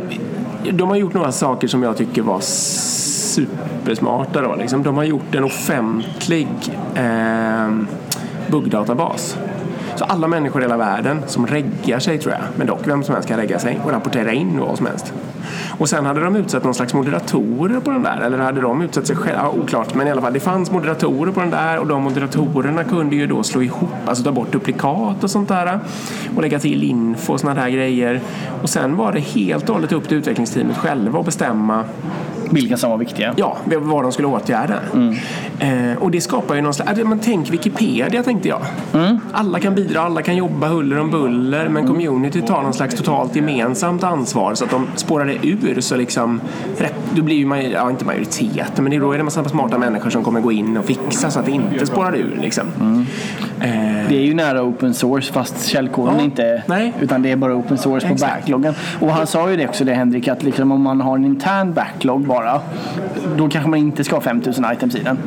[0.70, 4.40] de har gjort några saker som jag tycker var supersmarta.
[4.42, 4.82] Då, liksom.
[4.82, 6.48] De har gjort en offentlig
[6.94, 7.86] ehm,
[8.48, 9.36] buggdatabas.
[9.96, 13.14] Så alla människor i hela världen som reggar sig tror jag, men dock vem som
[13.14, 15.12] helst kan regga sig och rapportera in vad som helst.
[15.78, 19.06] Och sen hade de utsett någon slags moderatorer på den där, eller hade de utsett
[19.06, 19.40] sig själva?
[19.42, 22.84] Ja, oklart, men i alla fall det fanns moderatorer på den där och de moderatorerna
[22.84, 25.80] kunde ju då slå ihop, alltså ta bort duplikat och sånt där
[26.36, 28.20] och lägga till info och såna där grejer.
[28.62, 31.84] Och sen var det helt och hållet upp till utvecklingsteamet själva att bestämma
[32.54, 33.34] vilka som var viktiga.
[33.36, 34.74] Ja, vad de skulle åtgärda.
[35.58, 36.88] Eh, och det skapar ju någon slags...
[36.90, 38.60] alltså, Man tänk Wikipedia tänkte jag.
[39.32, 43.36] Alla kan bidra, alla kan jobba huller om buller men community tar någon slags totalt
[43.36, 46.40] gemensamt ansvar så att de spårar det ur så liksom...
[47.14, 50.10] Då blir ju, maj- ja inte majoritet, men då är det en massa smarta människor
[50.10, 52.64] som kommer gå in och fixa så att det inte spårar ur liksom.
[52.80, 53.53] Eh,
[54.08, 56.92] Det är ju nära open source fast källkoden Ja, inte nej.
[57.00, 58.34] utan det är bara open source på Exakt.
[58.34, 58.74] backloggen.
[59.00, 61.72] Och han sa ju det också det Henrik att liksom om man har en intern
[61.72, 62.60] backlog bara
[63.36, 65.18] då kanske man inte ska ha 5000 items i den.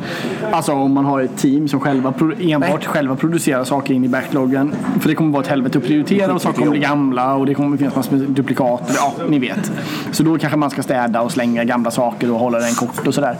[0.52, 2.78] Alltså om man har ett team som själva enbart Nej.
[2.82, 4.74] själva producerar saker in i backloggen.
[5.00, 7.54] För det kommer vara ett helvete att prioritera och saker kommer bli gamla och det
[7.54, 8.92] kommer finnas massor med duplikat.
[8.96, 9.72] Ja, ni vet.
[10.10, 13.14] Så då kanske man ska städa och slänga gamla saker och hålla den kort och
[13.14, 13.36] sådär.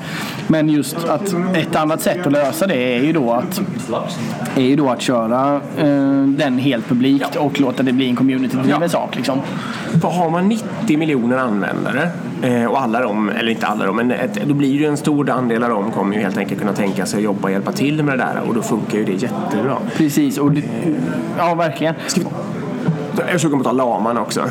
[0.46, 3.61] Men just att ett annat sätt att lösa det är ju då att
[4.57, 5.87] är ju då att köra eh,
[6.27, 8.88] den helt publikt och låta det bli en community-driven Ja.
[8.88, 9.17] sak.
[9.17, 9.38] Liksom.
[10.03, 12.11] För har man 90 miljoner användare
[12.43, 14.97] eh, och alla de, eller inte alla de, men ett, då blir det ju en
[14.97, 17.73] stor andel av dem kommer ju helt enkelt kunna tänka sig att jobba och hjälpa
[17.73, 19.77] till med det där och då funkar ju det jättebra.
[19.97, 20.62] Precis, och det,
[21.38, 21.95] ja verkligen.
[23.19, 24.43] Jag är sugen på att ta laman också.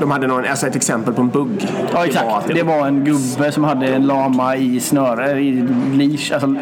[0.00, 1.48] De hade någon, alltså ett exempel på en bugg.
[1.60, 5.68] Ja Det var exakt, det var en gubbe som hade en lama i snöre, i
[5.94, 6.54] leash, alltså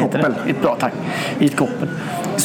[0.00, 0.34] Koppel.
[0.44, 0.50] det?
[0.50, 0.92] Ett bra tack.
[1.38, 1.88] I ett koppel.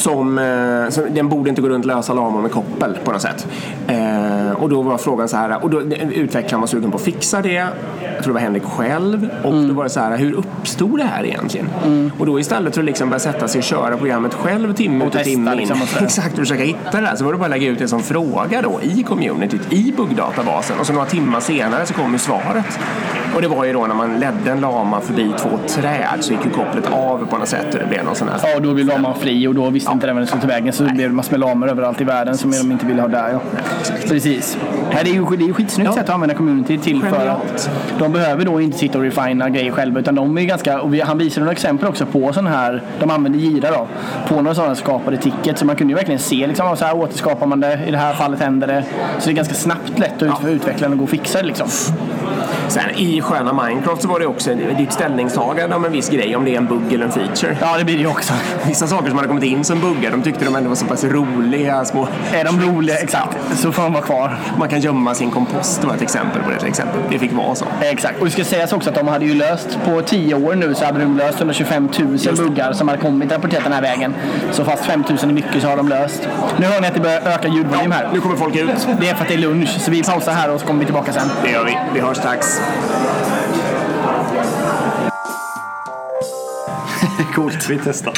[0.02, 3.46] Som, eh, som, den borde inte gå runt lösa lamor med koppel på något sätt.
[3.86, 7.42] Eh, och då var frågan så här, och då utvecklaren var sugen på att fixa
[7.42, 7.52] det.
[7.52, 9.28] Jag tror det var Henrik själv.
[9.44, 11.68] Och då var det så här, hur uppstod det här egentligen?
[12.18, 15.14] Och då istället för att liksom börja sätta sig och köra programmet själv timme ut
[15.14, 15.56] och timme in.
[15.56, 15.78] liksom.
[16.00, 17.16] Exakt, och försöka hitta det där.
[17.16, 20.78] Så var det bara att lägga ut det som fråga då i communityt, i buggdatabasen.
[20.80, 22.78] Och så några timmar senare så kom ju svaret.
[23.34, 26.44] Och det var ju då när man ledde en lama förbi två träd så gick
[26.44, 28.74] ju kopplet av på något sätt och det blev någon sån här Ja, och då
[28.74, 30.92] blev laman fri och då visste inte den vem den skulle ta vägen så det
[30.94, 33.28] blev massor med lamor överallt i världen som de inte ville ha där.
[33.32, 33.40] Ja.
[34.08, 34.58] Precis.
[34.94, 35.94] Nej, det är ju det är ju skitsnyggt Ja.
[35.94, 39.70] sätt att använda community till för att de behöver då inte sitta och refina grejer
[39.72, 42.82] själva utan de är ganska, och vi, han visade några exempel också på sån här,
[43.00, 43.86] de använder Gira då,
[44.28, 47.46] på några sådana skapade tickets så man kunde ju verkligen se liksom, så här återskapar
[47.46, 48.84] man det, i det här fallet händer det.
[49.18, 51.46] Så det är ganska snabbt lätt att ut- för utvecklaren att gå och fixa det
[51.46, 51.68] liksom.
[52.68, 56.44] Sen i sköna Minecraft så var det också ett ställningstagande om en viss grej, om
[56.44, 57.56] det är en bugg eller en feature.
[57.60, 58.32] Ja, det blir det ju också.
[58.66, 61.04] Vissa saker som hade kommit in som buggar, de tyckte de ändå var så pass
[61.04, 61.84] roliga.
[61.84, 62.08] Små...
[62.32, 64.38] Är de roliga, exakt, så får de vara kvar.
[64.58, 67.00] Man kan gömma sin kompost, det var ett exempel på det till exempel.
[67.10, 67.64] Det fick vara så.
[67.80, 68.18] Exakt.
[68.18, 70.84] Och det ska sägas också att de hade ju löst, på 10 år nu så
[70.84, 74.14] hade de löst 125 000 buggar som hade kommit rapporterat den här vägen.
[74.52, 76.28] Så fast 5 000 är mycket så har de löst.
[76.60, 78.08] Nu hör ni att det börjar öka ljudvolym här.
[78.12, 78.88] Nu kommer folk ut.
[79.00, 80.84] Det är för att det är lunch, så vi pausar här och så kommer vi
[80.84, 81.28] tillbaka sen.
[81.44, 81.78] Det gör vi.
[81.94, 82.46] Vi hörs strax.
[87.34, 87.70] Coolt.
[87.70, 88.12] Vi testar.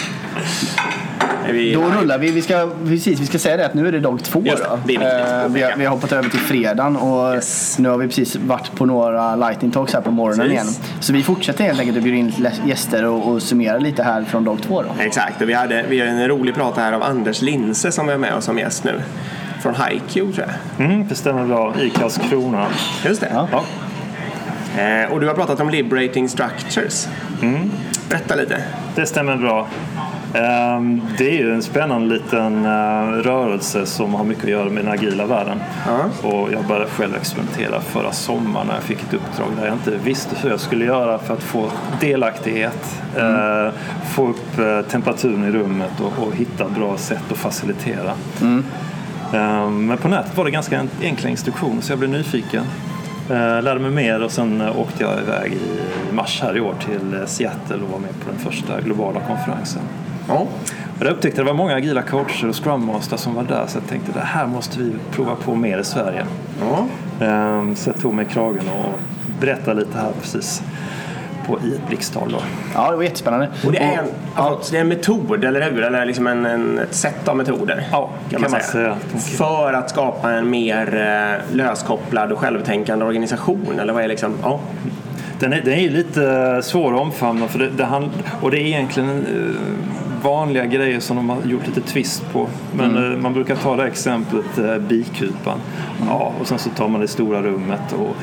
[1.53, 2.31] Vi Då rullar vi.
[2.31, 4.43] Vi ska, precis, vi ska säga det att nu är det dag två.
[4.45, 4.79] Just det, då.
[4.87, 7.43] det är Eh, vi, har, vi har hoppat över till fredagen och
[7.79, 10.79] nu har vi precis varit på några lightning talks här på morgonen Precis.
[10.81, 10.95] igen.
[11.01, 12.33] Så vi fortsätter helt enkelt att bjuda in
[12.67, 14.83] gäster och, och summera lite här från dag två.
[14.83, 14.89] Då.
[15.03, 18.19] Exakt, och vi hade, vi har en rolig prata här av Anders Linse som är
[18.19, 19.01] med oss som gäst nu.
[19.63, 20.87] Från HiQ tror jag.
[20.87, 21.75] Mm, det stämmer bra.
[21.81, 22.67] I Karlskrona.
[23.05, 23.47] Just det.
[23.53, 23.65] Ja.
[24.79, 27.09] Eh, och du har pratat om liberating structures.
[28.09, 28.63] Berätta lite.
[28.95, 29.67] Det stämmer bra.
[30.35, 34.85] Ehm, Det är ju en spännande liten eh, rörelse som har mycket att göra med
[34.85, 35.59] den agila världen.
[35.87, 36.29] Ja.
[36.29, 39.91] Och jag började själv experimentera förra sommaren när jag fick ett uppdrag där jag inte
[40.05, 43.69] visste hur jag skulle göra för att få delaktighet, eh,
[44.15, 48.13] få upp eh, temperaturen i rummet och, och hitta bra sätt att facilitera.
[49.33, 52.65] Ehm, Men på nätet var det ganska en- enkla instruktioner så jag blev nyfiken.
[53.31, 56.75] Eh, Lärde mig mer och sen eh, åkte jag iväg i mars här i år
[56.87, 59.83] till eh, Seattle och var med på den första globala konferensen.
[60.29, 60.35] Ja.
[60.99, 63.65] Och jag upptäckte att det var många agila coacher och scrum masters som var där
[63.67, 66.27] så jag tänkte det här måste vi prova på mer i Sverige.
[66.61, 66.87] Ja.
[67.27, 69.01] Ehm, Så jag tog mig kragen och
[69.41, 70.63] berättade lite här precis
[71.47, 72.39] på i ett blixttal då.
[72.75, 73.49] Ja, det var jättespännande.
[73.65, 74.61] Och det är en, ja.
[74.71, 75.83] det är en metod, eller hur?
[75.83, 77.89] Eller liksom en, en, ett sätt av metoder.
[77.93, 78.97] Ja, kan man säga.
[79.39, 83.79] För att skapa en mer eh, löskopplad och självtänkande organisation.
[83.81, 84.35] Eller vad är liksom...
[84.43, 84.61] Ja.
[85.39, 88.51] Den är, den är ju lite eh, svår att omfamna för det, det hand, och
[88.51, 92.47] det är egentligen eh, vanliga grejer som de har gjort lite twist på.
[92.77, 95.59] Men eh, man brukar ta det här exemplet eh, bikupan.
[96.09, 98.17] Ja, och sen så tar man det stora rummet och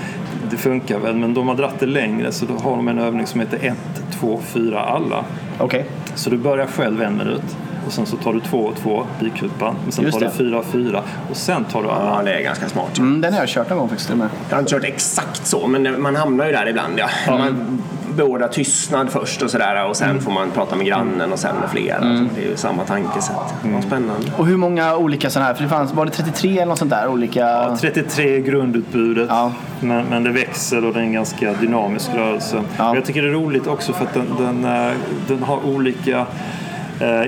[0.51, 3.25] det funkar väl men de har dratt det längre så då har de en övning
[3.27, 3.77] som heter 1,
[4.19, 5.25] 2, 4 alla.
[5.59, 5.85] Okej.
[6.15, 9.75] Så du börjar själv en minut och sen så tar du två och två bikupan.
[9.83, 10.37] Men sen Just tar du det.
[10.37, 12.17] fyra och fyra och sen tar du alla.
[12.17, 12.97] ja, det är ganska smart.
[12.97, 14.15] Mm, den har jag kört någon gång faktiskt.
[14.15, 14.29] Med.
[14.49, 16.93] Jag har inte kört exakt så, men man hamnar ju där ibland.
[16.97, 17.09] Ja.
[17.27, 17.81] Man
[18.12, 21.69] beordrar tystnad först och sådär och sen får man prata med grannen och sen med
[21.69, 22.00] flera.
[22.00, 23.36] Det är ju samma tankesätt.
[23.63, 24.32] Vad spännande.
[24.38, 25.54] Och hur många olika sådana här?
[25.54, 27.08] För det fanns, var det 33 eller något sånt där?
[27.08, 27.39] Olika...
[27.39, 29.52] Ja, 33 är grundutbudet, Ja.
[29.80, 32.62] men, men det växer och det är en ganska dynamisk rörelse.
[32.78, 32.95] Ja.
[32.95, 34.91] Jag tycker det är roligt också för att den, den, eh,
[35.28, 36.26] den har olika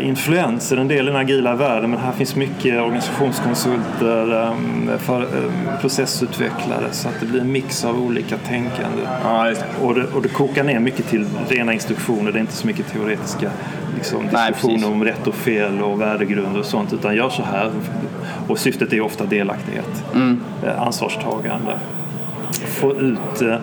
[0.01, 0.77] influenser.
[0.77, 4.47] En del i den agila världen, men här finns mycket organisationskonsulter,
[4.91, 9.01] eh, för, eh, processutvecklare, så att det blir en mix av olika tänkande.
[9.23, 9.85] Ja, det.
[9.85, 12.31] Och det, och det kokar ner mycket till rena instruktioner.
[12.31, 13.51] Det är inte så mycket teoretiska
[13.97, 16.93] liksom, diskussioner om rätt och fel och värdegrund och sånt.
[16.93, 17.71] Utan gör så här.
[18.47, 20.03] Och syftet är ofta delaktighet,
[20.65, 21.79] eh, ansvarstagande.
[22.51, 23.55] Få ut eh,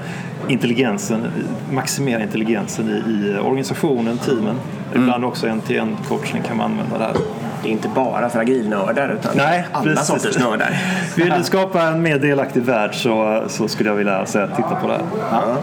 [0.48, 1.26] intelligensen,
[1.72, 4.56] maximera intelligensen i, i organisationen, teamen.
[4.94, 7.14] Ibland också en-till-en coachning kan man använda där.
[7.62, 10.06] Det är inte bara för agilnördar utan Nej, alla precis.
[10.06, 10.78] sorters nördar.
[11.16, 14.86] Vill du skapa en mer delaktig värld så, så skulle jag vilja säga titta på
[14.86, 15.02] det här.
[15.30, 15.56] Ja.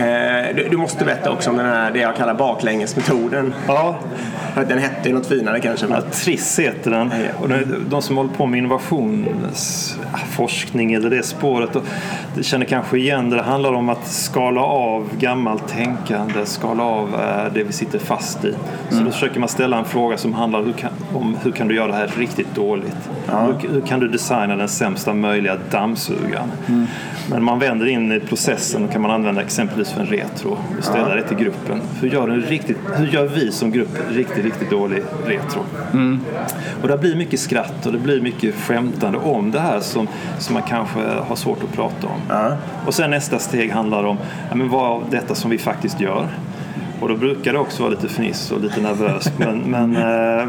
[0.00, 3.54] Eh, du, du måste berätta också om den här, det jag kallar baklängesmetoden.
[3.66, 3.98] Ja,
[4.64, 5.86] Den hette ju något finare kanske.
[5.86, 6.02] Ja, Men...
[6.10, 7.12] Triss heter den.
[7.40, 11.76] Och de, de som håller på med innovationsforskning eller det spåret
[12.34, 13.36] det känner kanske igen det.
[13.36, 18.44] Det handlar om att skala av gammalt tänkande, skala av eh, det vi sitter fast
[18.44, 18.54] i.
[18.90, 21.74] Så då försöker man ställa en fråga som handlar hur kan, om hur kan du
[21.74, 23.10] göra det här riktigt dåligt?
[23.26, 26.48] Hur, hur kan du designa den sämsta möjliga dammsugaren?
[27.30, 30.84] Men man vänder in i processen och kan man använda exempelvis för en retro och
[30.84, 31.80] ställa det till gruppen.
[32.00, 35.60] Hur gör, en riktigt, hur gör vi som grupp riktigt, riktigt dålig retro?
[36.82, 40.08] Och det blir mycket skratt och det blir mycket skämtande om det här som,
[40.38, 42.52] som man kanske har svårt att prata om.
[42.86, 44.16] Och sen nästa steg handlar om
[44.48, 46.28] ja, men vad av detta som vi faktiskt gör.
[47.00, 50.48] Och då brukar det också vara lite fniss och lite nervöst men, men eh,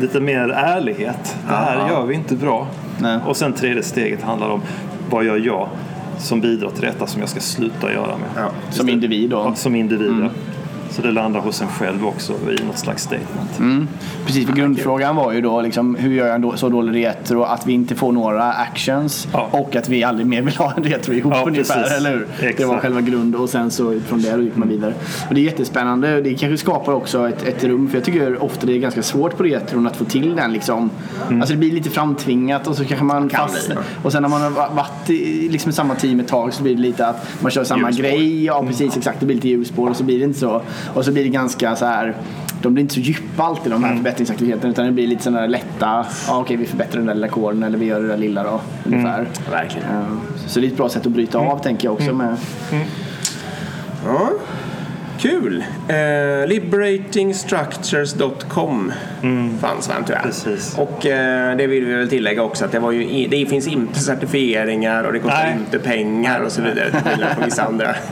[0.00, 1.36] lite mer ärlighet.
[1.48, 2.66] Det här gör vi inte bra.
[2.98, 3.18] Nej.
[3.26, 4.60] Och sen tredje steget handlar om
[5.10, 5.68] vad gör jag
[6.18, 8.28] som bidrar till detta som jag ska sluta göra med.
[8.36, 8.50] Ja.
[8.70, 9.36] Som individ då.
[9.36, 10.16] Ja, som individ.
[10.22, 10.28] ja.
[10.96, 13.58] Så det landar hos en själv också i något slags statement.
[13.58, 13.88] Mm.
[14.26, 17.42] Precis, för grundfrågan var ju då liksom, hur gör jag en då, så dålig retro
[17.42, 19.48] att vi inte får några actions Ja.
[19.50, 21.96] och att vi aldrig mer vill ha en retro ihop Ja, ungefär, precis.
[21.98, 22.54] eller hur?
[22.56, 24.94] Det var själva grund och sen så från det gick man vidare.
[25.28, 26.20] Och det är jättespännande.
[26.20, 29.36] Det kanske skapar också ett, ett rum, för jag tycker ofta det är ganska svårt
[29.36, 30.90] på retron att få till den liksom.
[31.28, 31.40] Mm.
[31.40, 33.70] Alltså det blir lite framtvingat och så kanske man fast...
[34.02, 36.74] Och sen när man har va- varit i liksom samma team ett tag så blir
[36.74, 38.02] det lite att man kör samma Hjulspår.
[38.02, 38.44] grej.
[38.44, 39.20] Ja precis, exakt.
[39.20, 40.62] Det blir lite hjulspår och så blir det inte så.
[40.94, 42.14] Och så blir det ganska så här
[42.62, 45.48] de blir inte så djupa alltid de här förbättringsaktiviteterna utan det blir lite sådana där
[45.48, 48.42] lätta, ja okej vi förbättrar den där lilla koden eller vi gör det där lilla
[48.42, 49.26] då ungefär.
[49.50, 49.88] Verkligen.
[49.88, 50.04] Eh,
[50.46, 52.36] Så det är ett bra sätt att bryta av tänker jag också med.
[54.06, 54.30] Ja.
[55.18, 55.64] Kul!
[55.88, 58.92] Eh, liberatingstructures.com
[59.60, 60.22] fanns va, tror jag.
[60.22, 60.78] Precis.
[60.78, 63.66] Och eh, det vill vi väl tillägga också att det, var ju, i- det finns
[63.66, 65.56] inte certifieringar och det kostar Nej.
[65.58, 66.90] inte pengar och så vidare.
[66.90, 67.94] till skillnad från vissa andra.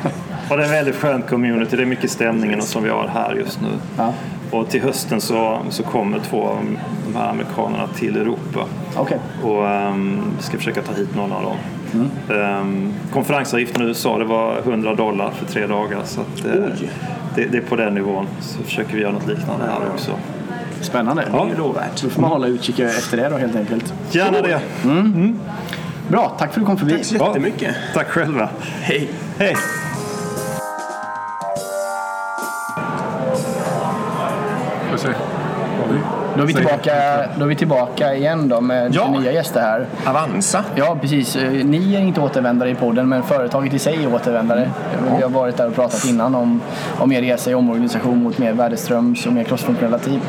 [0.51, 1.77] Och det är en väldigt skönt community.
[1.77, 3.69] Det är mycket stämningen som vi har här just nu.
[3.97, 4.15] Ja.
[4.51, 6.59] Och till hösten så, så kommer två av
[7.07, 8.67] de här amerikanerna till Europa.
[8.97, 9.19] Okej.
[9.43, 11.57] Och um, vi ska försöka ta hit någon av dem.
[12.29, 16.01] Um, konferensavgiften i USA det var 100 dollar för tre dagar.
[16.05, 16.53] Så att, eh,
[17.35, 18.27] det, det är på den nivån.
[18.41, 20.13] Så försöker vi göra något liknande här också.
[20.81, 21.23] Spännande.
[21.33, 22.03] Det är ju lovvärt.
[22.03, 23.95] Då får man hålla utkik efter det då helt enkelt.
[24.11, 24.61] Gärna det.
[26.09, 26.93] Bra, tack för att du kom förbi.
[26.93, 27.75] Tack så jättemycket.
[27.95, 28.49] Tack själva.
[28.81, 29.11] Hej!
[29.39, 29.57] Hej!
[36.41, 36.93] Då är vi tillbaka,
[37.39, 39.11] då är vi tillbaka igen då med Ja.
[39.11, 39.87] nya gäster här.
[40.07, 40.65] Avanza.
[40.75, 41.37] Ja, precis.
[41.37, 44.71] Eh, Ni är inte återvändare i podden, men företaget i sig är återvändare.
[45.17, 46.61] Vi har varit där och pratat innan om,
[46.99, 50.21] om er resa i omorganisation mot mer värdeströms och mer crossfunktionella team.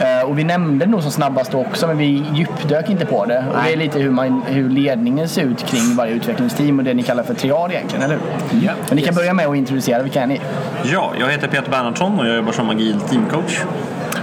[0.00, 3.44] Eh, Och vi nämnde det nog som snabbast också, men vi djupdök inte på det.
[3.52, 6.94] Och det är lite hur, man, hur ledningen ser ut kring varje utvecklingsteam och det
[6.94, 8.14] ni kallar för triad egentligen, eller
[8.50, 8.60] hur?
[8.66, 8.72] Ja.
[8.88, 10.40] Men ni kan börja med att introducera, vilka är ni?
[10.84, 13.60] Ja, jag heter Peter Bernhardsson och jag jobbar som agil teamcoach.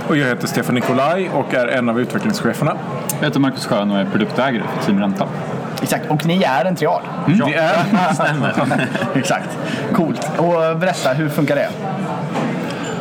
[0.10, 2.78] Och jag heter Stefan Nikolaj och är en av utvecklingscheferna.
[3.19, 5.28] Jag heter Marcus Schön och är produktägare för Team Renta.
[5.82, 7.02] Exakt, och ni är en triad.
[7.28, 8.88] Det är Stämmer.
[9.15, 9.50] Exakt,
[9.93, 10.32] coolt.
[10.38, 11.69] Och berätta, hur funkar det?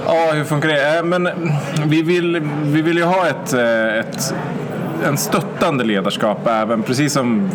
[0.07, 0.97] Ja, hur funkar det?
[0.99, 1.29] Eh, Men
[1.87, 4.35] vi vill, vi vill ju ha ett, eh, ett,
[5.07, 7.51] en stöttande ledarskap även, precis som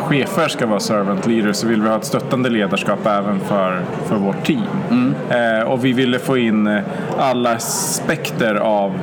[0.00, 4.16] chefer ska vara servant leaders så vill vi ha ett stöttande ledarskap även för, för
[4.16, 5.14] vårt team.
[5.30, 6.80] Eh, och vi ville få in
[7.18, 9.00] alla aspekter av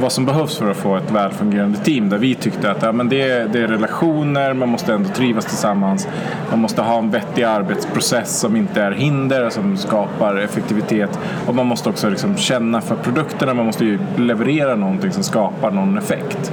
[0.00, 3.08] vad som behövs för att få ett välfungerande team där vi tyckte att ja, men
[3.08, 6.08] det, är, det är relationer, man måste ändå trivas tillsammans.
[6.50, 11.18] Man måste ha en vettig arbetsprocess som inte är hinder, som skapar effektivitet.
[11.46, 15.70] Och man måste också liksom känna för produkterna, man måste ju leverera någonting som skapar
[15.70, 16.52] någon effekt.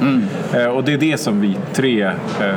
[0.54, 2.56] Eh, och det är det som vi tre eh,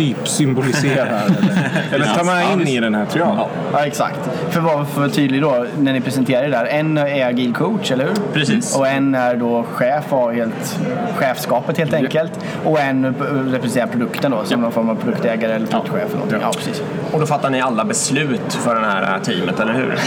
[0.00, 3.38] typ symboliserar eller, eller tar med in i den här triaden.
[3.72, 4.18] Ja, exakt.
[4.50, 6.64] För att vara för tydlig då, när ni presenterar det där.
[6.64, 8.14] En är agil coach, eller hur?
[8.32, 8.76] Precis.
[8.76, 10.80] Och en är då chef och helt
[11.14, 12.32] chefskapet helt enkelt.
[12.64, 13.14] Och en
[13.52, 16.38] representerar produkten då, som någon form av produktägare eller produktchef eller någonting.
[16.42, 16.82] Ja, precis.
[17.12, 19.98] Och då fattar ni alla beslut för det här teamet, eller hur?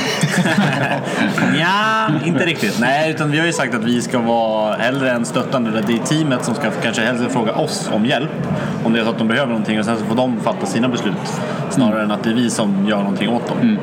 [1.59, 2.79] ja, inte riktigt.
[2.79, 5.83] Nej, utan vi har ju sagt att vi ska vara hellre en stöttande.
[5.87, 8.29] Det är teamet som ska kanske hellre fråga oss om hjälp.
[8.83, 10.87] Om det är så att de behöver någonting och sen så får de fatta sina
[10.87, 11.13] beslut.
[11.69, 13.77] Snarare än att det är vi som gör någonting åt dem.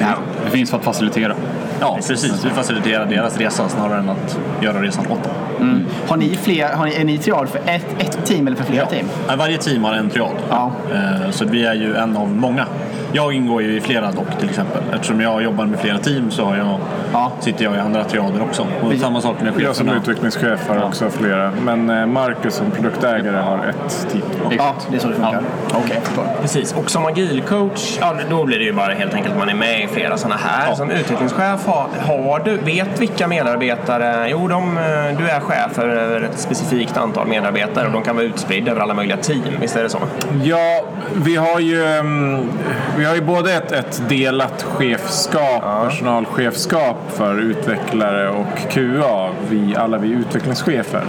[0.00, 0.06] Ja,
[0.44, 1.34] det finns för att facilitera.
[1.80, 2.44] Ja, precis.
[2.44, 5.84] Vi faciliterar deras resa snarare än att göra resan åt dem.
[6.08, 8.86] Har ni fler, har ni, är ni triad för ett, ett team eller för flera
[8.86, 9.06] team?
[9.28, 10.32] Ja, Varje team har en triad.
[10.50, 10.72] Ja.
[10.92, 12.66] Eh, Så vi är ju en av många.
[13.12, 14.82] Jag ingår ju i flera dock till exempel.
[14.92, 16.78] Eftersom jag jobbar med flera team så har jag,
[17.12, 17.32] Ja.
[17.40, 18.66] sitter jag i andra triader också.
[18.82, 20.02] Och samma sak med Jag som cheferna.
[20.02, 21.52] utvecklingschef har också flera.
[21.64, 24.22] Men eh, Marcus som produktägare har ett team.
[24.58, 25.42] Ja, det är så det funkar.
[25.74, 26.24] Okej, jag förstår.
[26.40, 29.54] Precis, och som agilcoach, ja, då blir det ju bara helt enkelt att man är
[29.54, 30.74] med i flera sådana här.
[30.74, 36.20] Som utvecklingschef, har, har du, vet vilka medarbetare, jo de, eh, du är chef över
[36.22, 39.82] ett specifikt antal medarbetare och de kan vara utspridda över alla möjliga team, visst är
[39.82, 39.98] det så?
[40.44, 42.48] Ja, vi har ju, mm,
[42.98, 49.98] vi har ju både ett, ett delat chefskap, personalchefskap för utvecklare och QA, vi, alla
[49.98, 51.04] vi utvecklingschefer.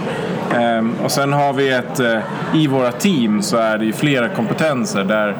[0.54, 2.18] Ehm, och sen har vi ett, eh,
[2.54, 5.36] i våra team så är det ju flera kompetenser där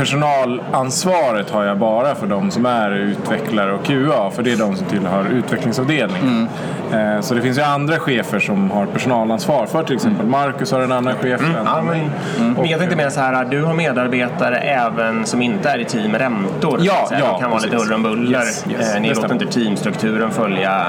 [0.00, 4.76] personalansvaret har jag bara för de som är utvecklare och QA, för det är de
[4.76, 6.48] som tillhör utvecklingsavdelningen.
[6.92, 10.80] Eh, Så det finns ju andra chefer som har personalansvar för till exempel Marcus har
[10.80, 11.40] en annan chef.
[11.40, 15.42] en Ja, annan men, men jag tänkte mer så här, du har medarbetare även som
[15.42, 16.78] inte är i team räntor.
[16.82, 18.38] Ja, ja, De kan vara lite huller om buller.
[18.38, 20.84] Yes, yes, Eh, Ni det låter inte teamstrukturen följa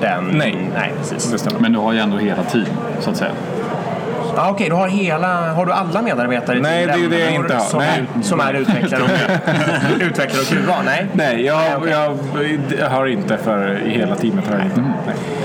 [0.00, 0.24] den.
[0.32, 0.70] Nej.
[0.74, 1.42] Nej, precis.
[1.42, 1.50] Det.
[1.60, 2.66] Men du har ju ändå hela team,
[3.00, 3.30] så att säga.
[4.38, 7.18] Ah, Okej, du har, hela, har du alla medarbetare i Nej, det är ju det
[7.18, 7.64] jag inte har.
[7.64, 8.04] Som, Nej.
[8.18, 9.10] Är, som är utvecklare och,
[10.00, 10.74] utvecklare och QA?
[10.84, 11.06] Nej.
[11.12, 12.18] Nej, jag, jag,
[12.80, 14.44] jag har inte för i hela teamet.
[14.46, 14.80] Har jag inte.
[14.80, 14.90] Nej.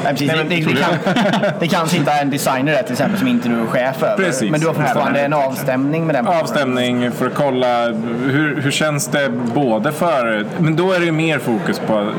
[0.03, 0.31] Nej, precis.
[0.31, 1.13] det, det, det, kan,
[1.59, 4.23] det kan sitta en designer där till exempel som inte du är chef över.
[4.23, 4.51] Precis.
[4.51, 6.41] Men du har fortfarande en avstämning med den personen.
[6.43, 7.85] Avstämning för att kolla
[8.25, 10.45] hur, hur känns det både för...
[10.59, 12.11] Men då är det ju mer fokus på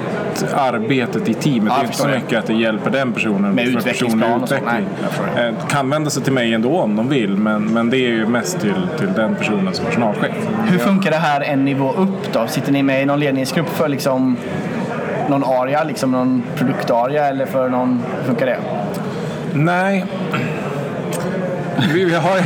[0.55, 1.73] arbetet i teamet.
[1.73, 4.49] Ja, det är inte så mycket att det hjälper den personen Med utvecklingsplan personlig och
[4.49, 4.55] så.
[4.55, 4.87] utveckling.
[5.37, 8.09] Nej, Eh, Kan vända sig till mig ändå om de vill, men, men det är
[8.09, 10.35] ju mest till, till den personen som personalchef.
[10.67, 12.47] Hur funkar det här en nivå upp då?
[12.47, 14.37] Sitter ni med i någon ledningsgrupp för liksom
[15.29, 18.03] någon aria, liksom någon produktaria eller för någon...
[18.19, 18.59] Hur funkar det?
[19.55, 20.05] Nej.
[21.95, 22.37] Vi, vi har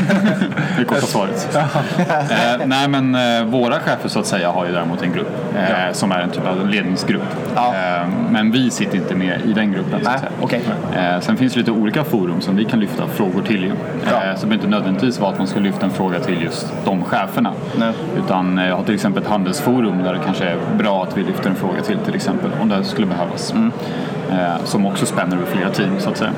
[0.78, 1.56] Det korta svaret.
[1.56, 5.92] eh, nej men eh, våra chefer så att säga har ju däremot en grupp eh,
[5.92, 7.22] som är en typ av ledningsgrupp.
[7.54, 7.74] Ja.
[7.74, 10.32] Eh, men vi sitter inte med i den gruppen så att säga.
[10.40, 10.62] okej.
[10.96, 13.72] Eh, sen finns det lite olika forum som vi kan lyfta frågor till ju.
[14.10, 14.10] Ja.
[14.10, 16.72] Eh, så det behöver inte nödvändigtvis vara att man ska lyfta en fråga till just
[16.84, 17.52] de cheferna.
[17.78, 17.92] Nej.
[18.24, 21.50] Utan jag har till exempel ett handelsforum där det kanske är bra att vi lyfter
[21.50, 23.52] en fråga till till exempel om det skulle behövas.
[23.52, 23.72] Mm.
[24.30, 26.32] Eh, som också spänner över flera team så att säga.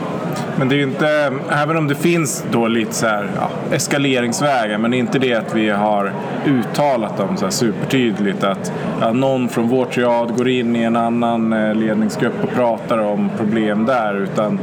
[0.59, 4.79] Men det är ju inte, även om det finns då lite så här, ja, eskaleringsvägar,
[4.79, 6.13] men det är inte det att vi har
[6.47, 11.53] uttalat dem så supertydligt att ja, någon från vår triad går in i en annan
[11.53, 14.61] eh, ledningsgrupp och pratar om problem där, utan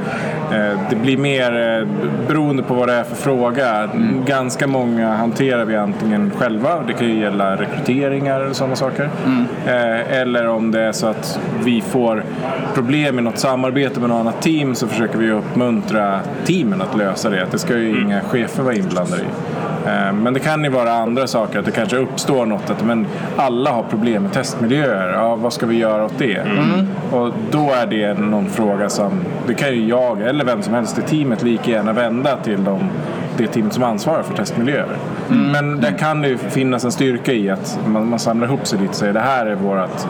[0.51, 1.87] eh, det blir mer eh,
[2.27, 3.89] beroende på vad det är för fråga.
[4.25, 9.09] Ganska många hanterar vi antingen själva, det kan ju gälla rekryteringar eller sådana saker,
[9.65, 12.23] eh, eller om det är så att vi får
[12.73, 17.29] problem i något samarbete med något annat team så försöker vi uppmuntra teamen att lösa
[17.29, 17.43] det.
[17.43, 19.25] Att det ska ju inga chefer vara inblandade i.
[19.85, 23.07] Eh, Men det kan ju vara andra saker, att det kanske uppstår något, att men
[23.37, 25.13] alla har problem med testmiljöer.
[25.13, 26.43] Ja, vad ska vi göra åt det?
[27.11, 29.11] Och då är det någon fråga som,
[29.47, 32.79] det kan ju jag eller vem som helst i teamet lika gärna vända till de,
[33.37, 34.97] det team som ansvarar för testmiljöer.
[35.29, 38.79] Men där kan det ju finnas en styrka i att man, man samlar ihop sig
[38.79, 40.07] lite och säger det här är vårt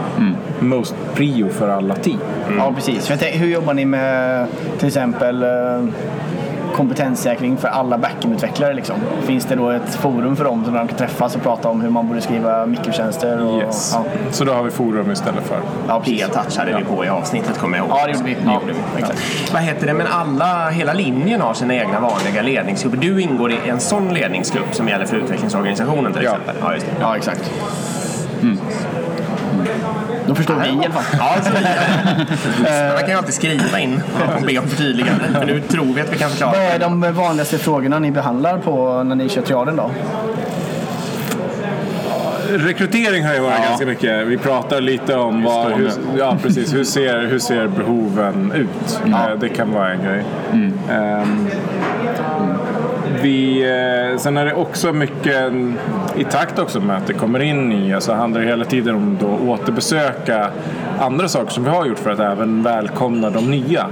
[0.60, 2.20] most prio för alla team.
[2.58, 3.12] Ja, precis.
[3.22, 4.48] Hur jobbar ni med
[4.78, 5.50] till exempel eh,
[6.76, 8.74] kompetenssäkring för alla backendutvecklare?
[8.74, 8.96] Liksom?
[9.24, 11.90] Finns det då ett forum för dem där de kan träffas och prata om hur
[11.90, 13.42] man borde skriva mikrotjänster?
[13.46, 13.92] Och, Yes.
[13.94, 14.04] ja.
[14.32, 15.58] Så då har vi forum istället för.
[15.88, 16.22] Ja, precis.
[16.28, 17.98] Det touchade vi på i avsnittet kommer jag ihåg.
[17.98, 18.38] Ja, det gjorde vi.
[18.46, 18.62] Ja,
[18.98, 19.54] exakt.
[19.54, 22.98] Vad heter det, men alla, hela linjen har sina egna vanliga ledningsgrupper.
[22.98, 26.30] Du ingår i en sån ledningsgrupp som gäller för utvecklingsorganisationen till Ja.
[26.32, 26.56] exempel.
[26.62, 26.92] Ja, just det.
[27.02, 27.52] Ja, exakt.
[30.28, 31.04] Då förstår vi i alla fall.
[31.20, 31.50] Ja, så
[32.60, 34.02] Lyssnarna kan ju alltid skriva in
[34.38, 35.24] och be om förtydligande.
[35.34, 36.52] För nu tror vi att vi kan förklara.
[36.52, 39.92] Vad är de vanligaste frågorna ni behandlar på när ni kör triaden då?
[42.50, 44.28] Rekrytering har ju varit ganska mycket.
[44.28, 49.00] Vi pratar lite om vad, hur, ja, precis, hur, ser, hur ser behoven ut.
[49.06, 50.24] Eh, Det kan vara en grej.
[50.92, 51.48] Ehm,
[53.26, 53.62] vi,
[54.12, 55.54] eh, sen är det också mycket
[56.18, 59.18] i takt också med att det kommer in nya så handlar det hela tiden om
[59.18, 60.50] att återbesöka
[61.00, 63.86] andra saker som vi har gjort för att även välkomna de nya.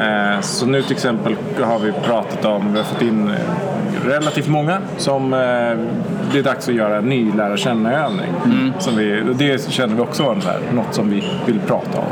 [0.00, 3.32] Eh, Så nu till exempel har vi pratat om, vi har fått in
[4.06, 5.38] relativt många som eh,
[6.32, 8.32] det är dags att göra en ny lära känna-övning.
[8.78, 10.34] Som vi, och det känner vi också var
[10.74, 12.06] något som vi vill prata om.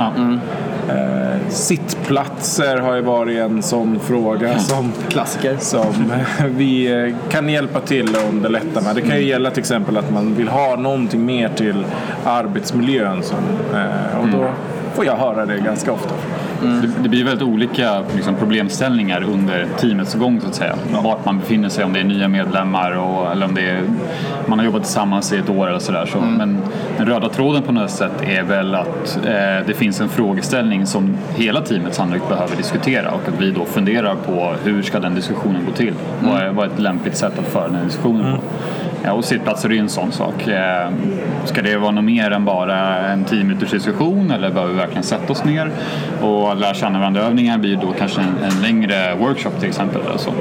[0.89, 5.57] Eh, sittplatser har ju varit en sån fråga som, Klassiker.
[5.59, 6.12] som
[6.47, 8.95] vi eh, kan hjälpa till och underlätta med.
[8.95, 11.87] Det kan ju gälla till exempel att man vill ha någonting mer till
[12.24, 13.22] arbetsmiljön.
[13.22, 13.39] Som,
[13.74, 14.49] eh, och då
[14.95, 16.14] får jag höra det ganska ofta.
[16.62, 20.76] Det, det blir väldigt olika liksom, problemställningar under teamets gång så att säga.
[21.02, 23.82] Vart man befinner sig, om det är nya medlemmar och, eller om det är,
[24.46, 26.07] man har jobbat tillsammans i ett år eller sådär.
[26.07, 26.20] Så.
[26.20, 26.59] Men
[26.98, 31.16] den röda tråden på något sätt är väl att eh, det finns en frågeställning som
[31.34, 35.64] hela teamet sannolikt behöver diskutera och att vi då funderar på hur ska den diskussionen
[35.66, 35.94] gå till?
[36.20, 38.42] Vad, är, vad är ett lämpligt sätt att föra den diskussionen på?
[39.07, 40.48] Ja, och sittplatser är ju en sån sak.
[40.48, 40.90] Eh,
[41.44, 45.32] ska det vara något mer än bara en 10 diskussion eller behöver vi verkligen sätta
[45.32, 45.70] oss ner?
[46.22, 50.00] Och lära känna varandra-övningar blir då kanske en, en längre workshop till exempel.
[50.00, 50.32] Eller så.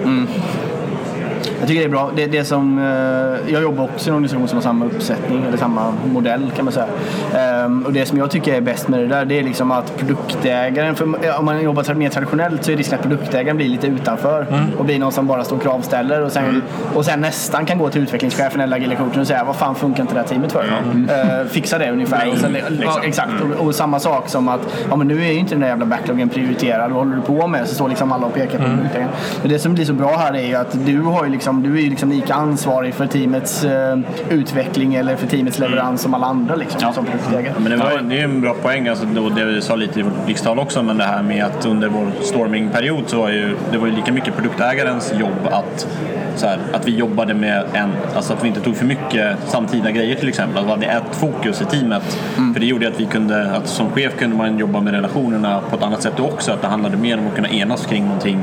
[1.66, 2.12] Jag tycker det är bra.
[2.16, 5.58] Det, det som, eh, jag jobbar också i en organisation som har samma uppsättning, eller
[5.58, 6.88] samma modell kan man säga.
[7.36, 9.98] Ehm, och det som jag tycker är bäst med det där, det är liksom att
[9.98, 11.06] produktägaren, för
[11.40, 14.46] om man jobbar mer traditionellt så är risken att produktägaren blir lite utanför
[14.78, 16.62] och blir någon som bara står och kravställer och sen,
[16.94, 20.02] och sen nästan kan gå till utvecklingschefen eller agila coachen och säga vad fan funkar
[20.02, 20.66] inte det här teamet för?
[21.10, 22.32] Eh, fixa det ungefär.
[22.32, 23.34] och sen, ja, exakt.
[23.42, 25.86] Och, och samma sak som att ja, men nu är ju inte den där jävla
[25.86, 26.92] backloggen prioriterad.
[26.92, 27.68] Vad håller du på med?
[27.68, 29.12] Så står liksom alla och pekar på produktägaren.
[29.42, 31.74] Men det som blir så bra här är ju att du har ju liksom liksom,
[31.74, 34.00] du är liksom lika ansvarig för teamets eh,
[34.30, 37.54] utveckling eller för teamets leverans som alla andra liksom, som produktägare.
[37.58, 40.00] Men det, var, det är ju en bra poäng, alltså, då det vi sa lite
[40.00, 43.56] i vårt blixttal också, men det här med att under vår stormingperiod så var ju,
[43.72, 45.88] det var ju lika mycket produktägarens jobb att,
[46.36, 49.92] så här, att vi jobbade med en, alltså att vi inte tog för mycket samtida
[49.92, 52.20] grejer till exempel, att vi hade ett fokus i teamet.
[52.54, 55.76] För det gjorde att vi kunde, att som chef kunde man jobba med relationerna på
[55.76, 58.40] ett annat sätt också, att det handlade mer om att kunna enas kring någonting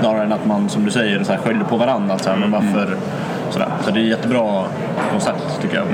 [0.00, 2.18] snarare än att man, som du säger, så här, skyllde på varandra.
[2.18, 2.96] Så här, men varför,
[3.50, 3.68] sådär.
[3.84, 4.64] Så det är ett jättebra
[5.10, 5.84] koncept tycker jag.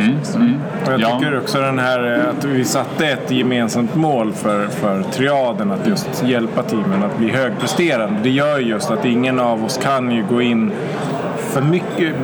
[0.86, 1.18] Och jag Ja.
[1.18, 5.86] tycker också den här eh, att vi satte ett gemensamt mål för, för triaden att
[5.86, 8.18] just hjälpa teamen att bli högpresterande.
[8.22, 10.72] Det gör ju just att ingen av oss kan ju gå in
[11.38, 12.14] för mycket.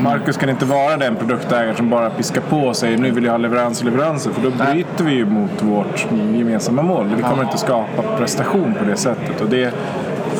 [0.00, 3.30] Marcus kan inte vara den produktägare som bara piskar på och säger nu vill jag
[3.32, 7.06] ha leverans och leveranser för då bryter vi ju mot vårt gemensamma mål.
[7.16, 9.74] Vi kommer inte skapa prestation på det sättet och det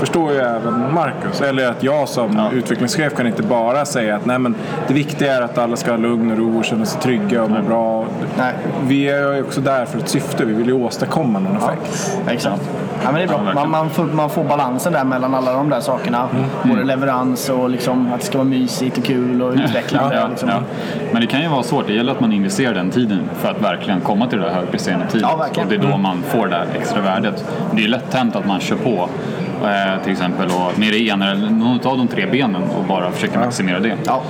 [0.00, 1.40] förstår ju även Marcus.
[1.40, 4.54] Eller att jag som utvecklingschef kan inte bara säga att nej men
[4.88, 7.50] det viktiga är att alla ska ha lugn och ro och känna sig trygga och
[7.50, 8.06] må bra.
[8.38, 8.54] Nej.
[8.82, 10.44] Vi är ju också där för ett syfte.
[10.44, 12.18] Vi vill ju åstadkomma någon effekt.
[12.28, 12.70] Exakt.
[13.04, 13.42] Ja, men det är bra.
[13.54, 16.28] Man, man, får, man får balansen där mellan alla de där sakerna.
[16.62, 20.16] Både leverans och liksom att det ska vara mysigt och kul och utvecklande.
[20.16, 20.48] Ja, liksom.
[20.48, 20.62] ja.
[21.12, 21.86] Men det kan ju vara svårt.
[21.86, 25.06] Det gäller att man investerar den tiden för att verkligen komma till det där högpresterande
[25.06, 25.28] teamet.
[25.30, 25.68] Ja, verkligen.
[25.68, 27.44] och det är då man får det här extra värdet.
[27.74, 29.08] Det är lätt hänt att man kör på
[29.64, 33.10] eh, till exempel och med det ena eller något av de tre benen och bara
[33.10, 33.96] försöker maximera det.
[34.04, 34.22] Ja.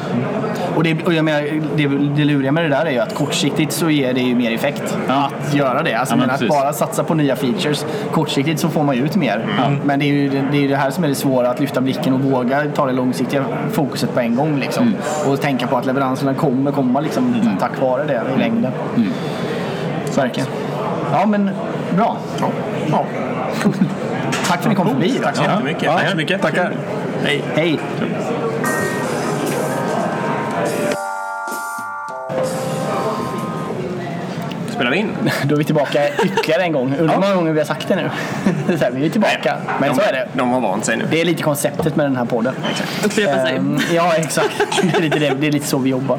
[0.77, 1.43] Och, det, och jag menar,
[1.77, 4.53] det, det luriga med det där är ju att kortsiktigt så ger det ju mer
[4.55, 5.31] effekt Ja.
[5.49, 5.95] att göra det.
[5.95, 7.87] Alltså, Ja, men att bara satsa på nya features.
[8.13, 9.47] Kortsiktigt så får man ju ut mer.
[9.67, 9.79] Mm.
[9.85, 12.15] Men det är, ju, det är det här som är det svåra, att lyfta blicken
[12.15, 14.59] och våga ta det långsiktiga fokuset på en gång.
[14.59, 14.83] Liksom.
[14.83, 15.33] Mm.
[15.33, 18.73] Och tänka på att leveranserna kommer komma liksom, tack vare det i längden.
[18.97, 19.09] Mm.
[20.17, 20.49] Verkligen.
[21.13, 21.51] Ja, men
[21.97, 22.17] bra.
[22.91, 23.05] Ja.
[24.51, 25.21] Tack för att ni kom förbi.
[25.23, 25.83] Tack så jättemycket.
[25.83, 26.43] Ja, Tack så mycket.
[26.43, 26.73] Tackar.
[27.25, 27.43] Hej.
[27.55, 27.81] Hej.
[34.69, 35.13] Spelar vi in?
[35.45, 36.95] Då är vi tillbaka ytterligare en gång.
[36.99, 38.11] Undrar hur många gånger vi har sagt det nu.
[38.79, 39.57] Så här, vi är tillbaka.
[39.81, 40.29] Men de, så är det.
[40.33, 41.05] De har vant sig nu.
[41.11, 42.55] Det är lite konceptet med den här podden.
[43.05, 43.57] Upprepa sig.
[43.57, 44.51] Ehm, ja, exakt.
[44.83, 45.35] Det är, lite det.
[45.41, 46.19] det är lite så vi jobbar.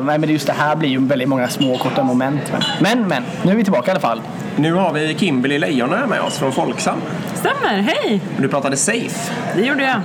[0.00, 2.52] Nej, men just det här blir ju väldigt många små korta moment.
[2.52, 4.20] Men, men, men nu är vi tillbaka i alla fall.
[4.58, 7.00] Nu har vi Kimberly Lejon med oss från Folksam.
[7.34, 8.20] Stämmer, hej!
[8.38, 9.32] Du pratade Safe.
[9.56, 10.00] Det gjorde jag.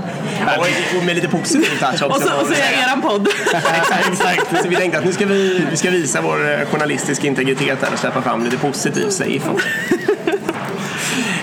[0.57, 2.05] Och, och med lite positiv touch också.
[2.05, 3.27] Och så, och så är jag eran podd.
[3.53, 4.63] exakt, exakt.
[4.63, 7.99] Så vi tänkte att nu ska vi, vi ska visa vår journalistiska integritet här och
[7.99, 9.67] släppa fram lite positiv safe också.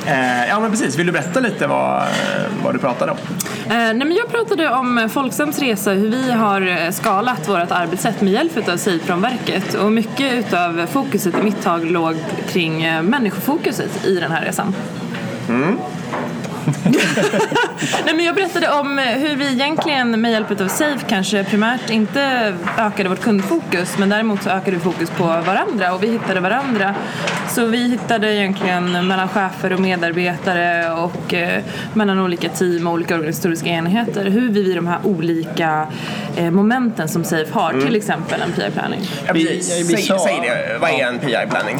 [0.06, 2.02] Eh, ja men precis, vill du berätta lite vad,
[2.64, 3.18] vad du pratade om?
[3.64, 8.20] Eh, nej, men jag pratade om Folksams resa, hur vi har eh, skalat vårt arbetssätt
[8.20, 9.74] med hjälp av Save-ramverket.
[9.74, 12.14] Och mycket utav fokuset i mitt tag låg
[12.48, 14.74] kring människofokuset i den här resan.
[18.04, 22.54] Nej, men jag berättade om hur vi egentligen med hjälp av Safe kanske primärt inte
[22.78, 26.94] ökade vårt kundfokus men däremot så ökade vi fokus på varandra och vi hittade varandra.
[27.48, 31.62] Så vi hittade egentligen mellan chefer och medarbetare och eh,
[31.94, 35.86] mellan olika team och olika organisatoriska enheter hur vi vid de här olika
[36.36, 39.00] eh, momenten som Safe har, till exempel en PI-planning.
[39.26, 41.78] Ja, Säg, säg det, vad är en PI-planning?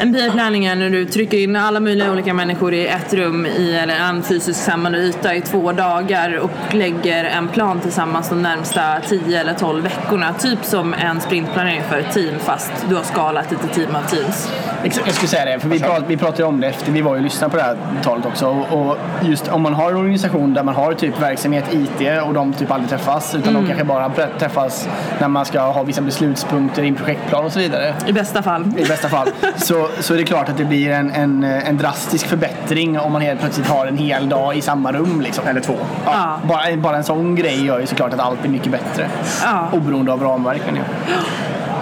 [0.00, 3.76] En PI-planning är när du trycker in alla möjliga olika människor i ett rum i
[3.76, 9.00] eller en fysisk samlande yta i två dagar och lägger en plan tillsammans de närmsta
[9.08, 10.32] 10 eller 12 veckorna.
[10.32, 14.48] Typ som en sprintplanering för ett team fast du har skalat ett team av teams.
[14.84, 17.14] Exakt, Jag skulle säga det, för vi, prat, vi pratade om det efter vi var
[17.14, 18.46] ju och lyssnade på det här talet också.
[18.46, 22.52] Och, just om man har en organisation där man har typ verksamhet IT och de
[22.52, 24.88] typ aldrig träffas utan de kanske bara träffas
[25.20, 27.94] när man ska ha vissa beslutspunkter i en projektplan och så vidare.
[28.06, 28.64] I bästa fall.
[28.78, 29.28] I bästa fall.
[29.56, 33.22] Så, så är det klart att det blir en, en, en drastisk förbättring om man
[33.22, 35.20] helt plötsligt har en hel dag i samma rum.
[35.20, 35.46] Liksom.
[35.46, 35.74] Eller två.
[36.04, 36.48] Ja, Ja.
[36.48, 39.06] Bara, bara en sån grej gör ju såklart att allt blir mycket bättre.
[39.44, 39.68] Ja.
[39.72, 40.76] Oberoende av ramverken.
[40.76, 41.16] Ja.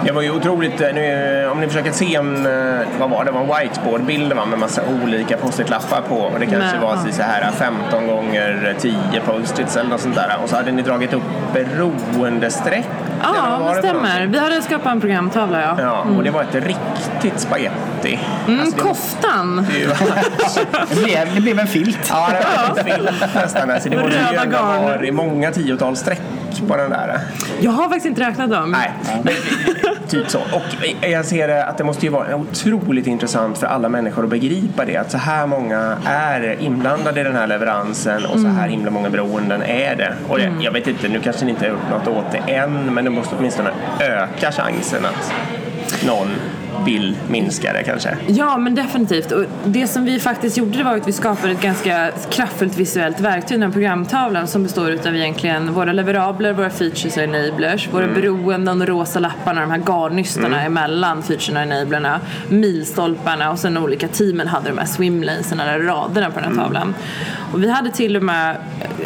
[0.05, 3.31] Det var ju otroligt, eh, nu, om ni försöker se en, eh, vad var det,
[3.31, 7.11] var en whiteboard-bild va, med massa olika post-it-lappar på och det kanske Men, var ja.
[7.11, 8.93] så här 15 gånger 10
[9.25, 11.23] post-its eller något sånt där och så hade ni dragit upp
[11.53, 12.87] beroendestreck.
[13.23, 14.25] Ja, var det stämmer.
[14.27, 15.75] Vi hade skapat en programtavla, ja.
[15.79, 18.19] Ja, och det var ett riktigt spaghetti.
[18.47, 19.55] Mm, Alltså, det var- koftan.
[19.55, 21.99] var- Det, blev, det blev en filt.
[22.09, 23.05] Ja, det var en film
[23.35, 23.71] nästan.
[23.71, 24.83] Alltså, det ju Röda garn.
[24.83, 26.21] vara i många tiotal streck
[26.67, 27.19] på den där.
[27.59, 28.71] Jag har faktiskt inte räknat dem.
[28.71, 28.91] Nej,
[29.23, 29.33] men,
[30.09, 30.39] typ så.
[30.39, 30.63] Och
[31.01, 34.97] jag ser att det måste ju vara otroligt intressant för alla människor att begripa det.
[34.97, 39.09] Att så här många är inblandade i den här leveransen och så här himla många
[39.09, 40.13] beroenden är det.
[40.29, 42.93] Och det, jag vet inte, nu kanske ni inte har gjort något åt det än,
[42.93, 45.33] men det måste åtminstone öka chansen att
[46.05, 46.27] någon
[46.85, 48.17] vill minska det kanske.
[48.27, 49.31] Ja, men definitivt.
[49.31, 53.55] Och det som vi faktiskt gjorde var att vi skapade ett ganska kraftfullt visuellt verktyg,
[53.59, 58.15] den här programtavlan som består av egentligen våra leverabler, våra features och enablers, våra Mm.
[58.21, 60.65] beroenden och rosa lapparna, de här garnnystarna Mm.
[60.77, 62.19] emellan featurerna och enablerna,
[62.49, 66.63] milstolparna och sen olika teamen hade de här swimlanesarna, eller raderna på den här Mm.
[66.63, 66.95] tavlan.
[67.53, 68.57] Och vi hade till och med,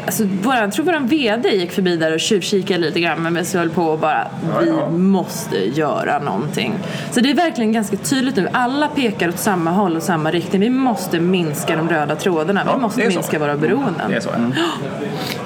[0.05, 3.57] alltså våran, jag tror våran VD gick förbi där och tjuvkikade lite grann men vi
[3.57, 4.27] höll på och bara,
[4.61, 6.73] vi måste göra någonting.
[7.11, 10.61] Så det är verkligen ganska tydligt nu, alla pekar åt samma håll och samma riktning.
[10.61, 13.15] Vi måste minska de röda trådarna, vi måste är så.
[13.15, 14.09] minska våra beroenden.
[14.09, 14.29] Det är så.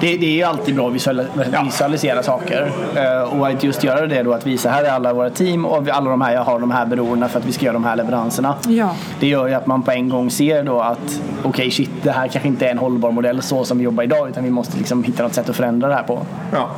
[0.00, 2.70] Det, det är ju alltid bra att visualisera, visualisera saker.
[2.96, 5.86] Eh, och att just göra det då, att visa här är alla våra team och
[5.86, 7.84] vi- alla de här jag har de här beroendena för att vi ska göra de
[7.84, 8.54] här leveranserna.
[8.68, 8.94] Ja.
[9.20, 12.28] Det gör ju att man på en gång ser då att okej shit, det här
[12.28, 15.04] kanske inte är en hållbar modell så som vi jobbar idag utan vi måste liksom
[15.04, 16.26] hitta något sätt att förändra det här på.
[16.52, 16.70] Ja.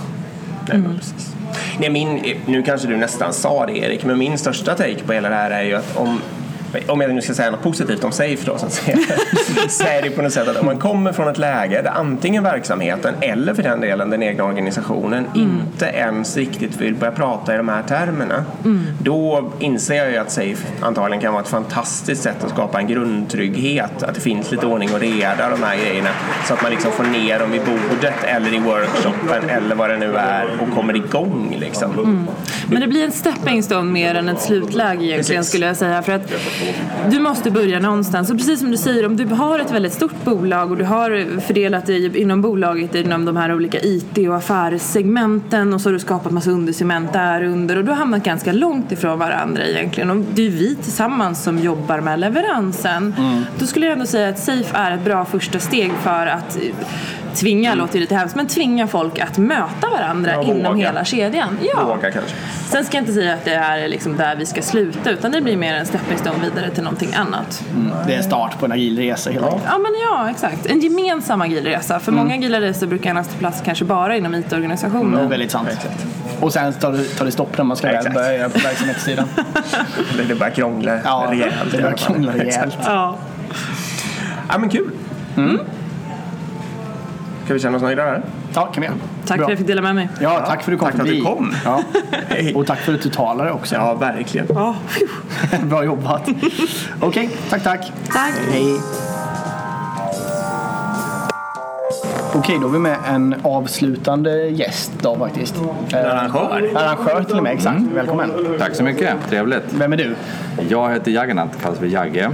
[0.69, 1.36] Nej, men precis.
[1.79, 5.29] Nej, min, nu kanske du nästan sa det Erik, men min största take på hela
[5.29, 6.21] det här är ju att om
[6.87, 8.67] om jag nu ska säga något positivt om Safe då, så
[9.85, 13.15] är det på något sätt att om man kommer från ett läge där antingen verksamheten
[13.21, 17.69] eller för den delen den egna organisationen inte ens riktigt vill börja prata i de
[17.69, 18.45] här termerna.
[18.99, 22.87] Då inser jag ju att Safe antagligen kan vara ett fantastiskt sätt att skapa en
[22.87, 26.11] grundtrygghet, att det finns lite ordning och reda de här grejerna
[26.49, 29.97] så att man liksom får ner dem vid bordet eller i workshopen eller vad det
[29.97, 31.93] nu är och kommer igång liksom.
[31.93, 32.27] Mm.
[32.69, 35.49] Men det blir en stepping stone mer än ett slutläge egentligen Precis.
[35.49, 36.03] skulle jag säga.
[36.03, 36.33] För att
[37.11, 38.31] du måste börja någonstans.
[38.31, 41.41] Och precis som du säger, om du har ett väldigt stort bolag och du har
[41.41, 45.99] fördelat dig inom bolaget inom de här olika IT och affärssegmenten och så har du
[45.99, 50.11] skapat massa undersegment där under och du har hamnat ganska långt ifrån varandra egentligen.
[50.11, 53.15] Och det är vi tillsammans som jobbar med leveransen.
[53.59, 56.59] Då skulle jag ändå säga att Safe är ett bra första steg för att
[57.37, 60.87] tvinga, låter ju lite hemskt, men tvinga folk att möta varandra Ja, inom våga.
[60.87, 61.59] hela kedjan.
[61.75, 61.85] Ja.
[61.85, 62.31] Våga kanske.
[62.69, 65.41] Sen ska jag inte säga att det är liksom där vi ska sluta utan det
[65.41, 67.65] blir mer en stepping stone vidare till någonting annat.
[68.07, 69.63] Det är en start på en agil resa helt enkelt.
[69.67, 70.67] Ja men ja, exakt.
[70.67, 72.01] En gemensam agil resa.
[72.01, 72.25] För Mm.
[72.25, 75.15] många agila resor brukar annars ta plats kanske bara inom IT-organisationen.
[75.15, 75.69] Mm, väldigt sant.
[76.41, 78.15] Och sen tar det, tar det stopp när man ska väl Exakt.
[78.15, 79.29] börja göra på verksamhetssidan.
[80.29, 81.55] Det börjar krångla Ja, rejält.
[81.73, 82.49] det börjar krångla rejält.
[82.49, 82.77] Exakt.
[82.85, 83.17] Ja.
[84.49, 84.91] Ja men kul.
[87.47, 88.23] Ska vi känna oss nöjda där?
[88.55, 88.97] Ja, kan vi göra.
[89.27, 90.09] Tack för att jag fick dela med mig.
[90.21, 91.55] Ja, tack för att du kom Tack för att du kom.
[91.65, 91.83] Ja.
[92.55, 93.75] Och tack för att du talade också.
[93.75, 94.47] Ja, verkligen.
[94.55, 94.75] Ja,
[95.63, 96.29] Bra jobbat.
[97.01, 97.93] Okej, tack tack.
[98.13, 98.33] Tack.
[98.51, 98.81] Hej.
[102.35, 105.55] Okej, då är vi med en avslutande gäst då faktiskt.
[105.93, 106.71] En arrangör.
[106.75, 107.81] Arrangör till och med, exakt.
[107.95, 108.31] Välkommen.
[108.59, 109.65] Tack så mycket, trevligt.
[109.71, 110.15] Vem är du?
[110.69, 112.31] Jag heter Jagernat, kallas för Jagge.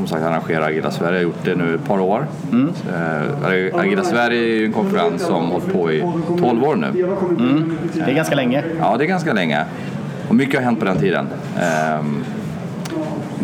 [0.00, 2.26] Som sagt arrangerar Agila Sverige, jag har gjort det nu ett par år.
[2.52, 2.72] Mm.
[2.88, 6.04] Eh, Agila Sverige är ju en konferens som har hållit på i
[6.38, 6.86] 12 år nu.
[6.86, 7.78] Mm.
[7.94, 8.64] Det är ganska länge.
[8.78, 9.64] Ja, det är ganska länge.
[10.28, 11.28] Och mycket har hänt på den tiden.
[11.60, 12.24] Ehm,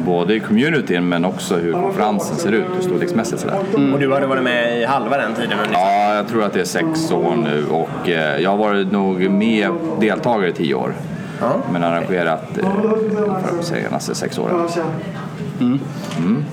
[0.06, 3.40] både i communityn men också hur konferensen ser ut storleksmässigt.
[3.40, 3.58] Sådär.
[3.94, 5.72] Och du hade varit med i halva den tiden ungefär?
[5.72, 9.30] Ja, jag tror att det är sex år nu och eh, jag har varit nog
[9.30, 10.92] med deltagare i tio år.
[11.72, 12.72] Men arrangerat eh,
[13.44, 14.68] för de senaste sex åren.
[15.60, 16.44] Mm.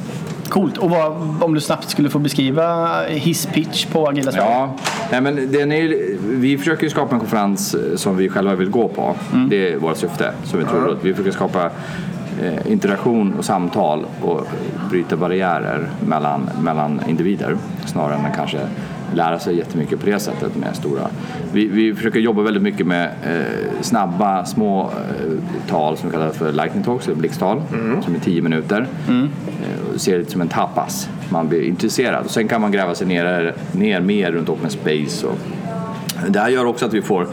[0.49, 0.77] Coolt.
[0.77, 1.11] Och vad,
[1.43, 4.49] om du snabbt skulle få beskriva hisspitch på Agila Sverige?
[4.49, 4.75] Ja,
[5.11, 8.87] nej men den är, vi försöker skapa en konferens eh, som vi själva vill gå
[8.87, 9.15] på.
[9.49, 10.33] Det är vårt syfte.
[10.43, 11.65] Så vi, tror vi försöker skapa
[12.41, 14.47] eh, interaktion och samtal och
[14.89, 18.59] bryta barriärer mellan, mellan individer snarare än kanske
[19.15, 21.07] lära sig jättemycket på det sättet med stora.
[21.53, 26.29] Vi, vi försöker jobba väldigt mycket med eh, snabba små eh, tal som vi kallar
[26.29, 27.61] för lightning talks, eller blixttal,
[28.03, 28.87] som är tio minuter.
[29.09, 31.09] Eh, och ser det som en tapas.
[31.29, 32.25] Man blir intresserad.
[32.25, 35.27] Och sen kan man gräva sig ner, ner mer runt open space.
[35.27, 35.37] Och
[36.27, 37.27] det här gör också att vi får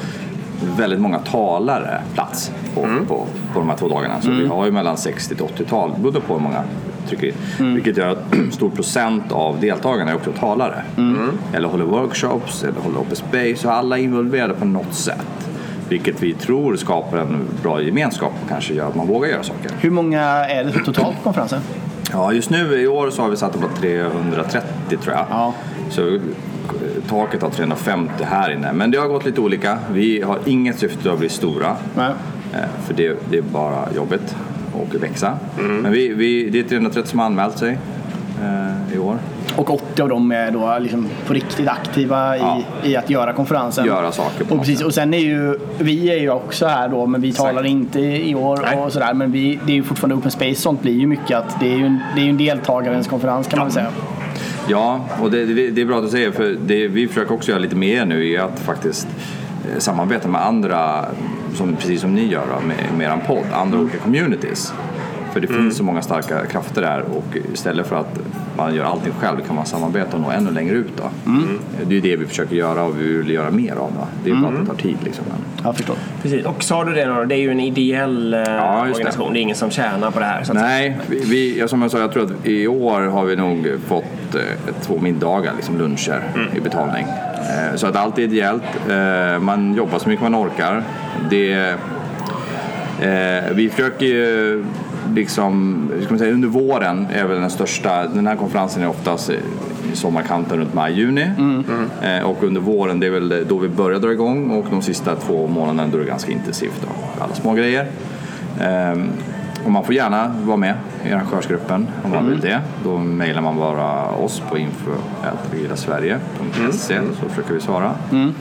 [0.76, 4.20] väldigt många talare plats på, på, på de här två dagarna.
[4.20, 6.64] Så vi har ju mellan 60 till 80 tal, beroende på hur många
[7.10, 7.26] trycker
[7.58, 7.74] in.
[7.74, 10.82] Vilket gör att stor procent av deltagarna är också talare.
[11.52, 13.56] Eller håller workshops, eller håller open space.
[13.56, 15.50] Så alla är involverade på något sätt.
[15.88, 19.70] Vilket vi tror skapar en bra gemenskap och kanske gör att man vågar göra saker.
[19.80, 21.60] Hur många är det totalt på konferensen?
[22.12, 25.26] Ja, just nu i år så har vi satt på 330 tror jag.
[25.30, 25.54] Ja.
[25.90, 26.20] Så eh,
[27.08, 28.72] taket har 350 här inne.
[28.72, 29.78] Men det har gått lite olika.
[29.92, 31.76] Vi har inget syfte att bli stora.
[31.96, 32.12] Nej.
[32.52, 34.36] Eh, För det, det är bara jobbigt
[34.72, 35.38] och växa.
[35.82, 37.78] Men vi, vi, det är 330 som har anmält sig
[38.42, 39.18] eh, i år.
[39.56, 42.62] Och 80 av dem är då liksom på riktigt aktiva i, Ja.
[42.84, 43.86] i att göra konferensen.
[43.86, 47.20] Göra saker och, precis, och sen är ju, vi är ju också här då, men
[47.20, 48.78] vi talar inte i år Nej.
[48.78, 49.14] och sådär.
[49.14, 51.76] Men vi, det är ju fortfarande open space, sånt blir ju mycket att det är
[51.76, 53.90] ju en, det är en deltagarens konferens kan man väl säga.
[54.68, 57.50] Ja, och det, det, det är bra att du säger för det vi försöker också
[57.50, 59.08] göra lite mer nu är att faktiskt
[59.72, 61.04] eh, samarbeta med andra
[61.54, 64.72] som, precis som ni gör då, med, med er podd, andra olika communities.
[65.32, 68.18] För det finns så många starka krafter där och istället för att
[68.56, 70.96] man gör allting själv kan man samarbeta och nå ännu längre ut.
[70.96, 71.10] Då.
[71.76, 73.92] Det är ju det vi försöker göra och vi vill göra mer av.
[73.98, 74.06] Då.
[74.24, 74.96] Det är bara att det tar tid.
[75.04, 75.24] Liksom.
[75.28, 75.38] Men...
[75.64, 75.96] Jag förstår.
[76.22, 76.46] Precis.
[76.46, 78.80] Och sa du det då, det är ju en ideell eh, det.
[78.80, 79.32] organisation.
[79.32, 79.38] Det.
[79.38, 80.44] är ingen som tjänar på det här.
[80.52, 83.68] Nej, vi, vi, ja, som jag sa, jag tror att i år har vi nog
[83.86, 86.22] fått eh, två middagar, liksom luncher
[86.56, 87.06] i betalning.
[87.40, 88.62] Eh, så att allt är ideellt.
[88.90, 90.82] Eh, man jobbar så mycket man orkar.
[91.30, 91.52] Det,
[93.00, 94.64] eh, vi försöker ju
[95.14, 99.30] liksom, ska man säga, under våren är väl den största, den här konferensen är oftast
[99.30, 99.38] i
[99.94, 101.30] sommarkanten runt maj-juni.
[102.02, 105.16] Eh, och under våren det är väl då vi börjar dra igång och de sista
[105.16, 106.80] två månaderna då är det ganska intensivt.
[106.82, 106.88] Då.
[107.24, 107.86] Alla små grejer.
[108.60, 109.08] Ehm,
[109.64, 110.74] och man får gärna vara med
[111.04, 112.60] i arrangörsgruppen om man vill det.
[112.84, 117.94] Då mejlar man bara oss på info.sverige.se så försöker vi svara.
[118.12, 118.32] Ehm,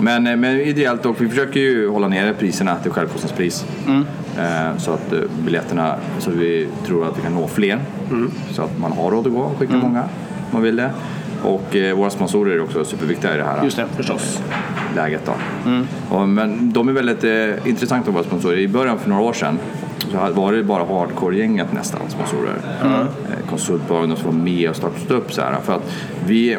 [0.00, 3.64] Men, men ideellt och vi försöker ju hålla nere priserna till självkostnadspris.
[3.88, 4.04] Ehm,
[4.78, 7.78] Så att eh, biljetterna, så vi tror att vi kan nå fler.
[8.50, 10.08] Så att man har råd att gå och skicka många om
[10.52, 10.90] man vill det.
[11.42, 14.42] Och eh, våra sponsorer är också superviktiga i det här Just det, förstås.
[14.96, 15.22] läget.
[15.26, 15.32] Då.
[16.16, 18.58] Och, men de är väldigt eh, intressanta våra sponsorer.
[18.58, 19.58] I början för några år sedan
[20.10, 22.56] så var det bara hardcore-gänget nästan sponsorer.
[22.82, 25.56] Eh, konsultbolagen som var med och startade upp så här.
[25.62, 25.92] För att
[26.26, 26.58] vi,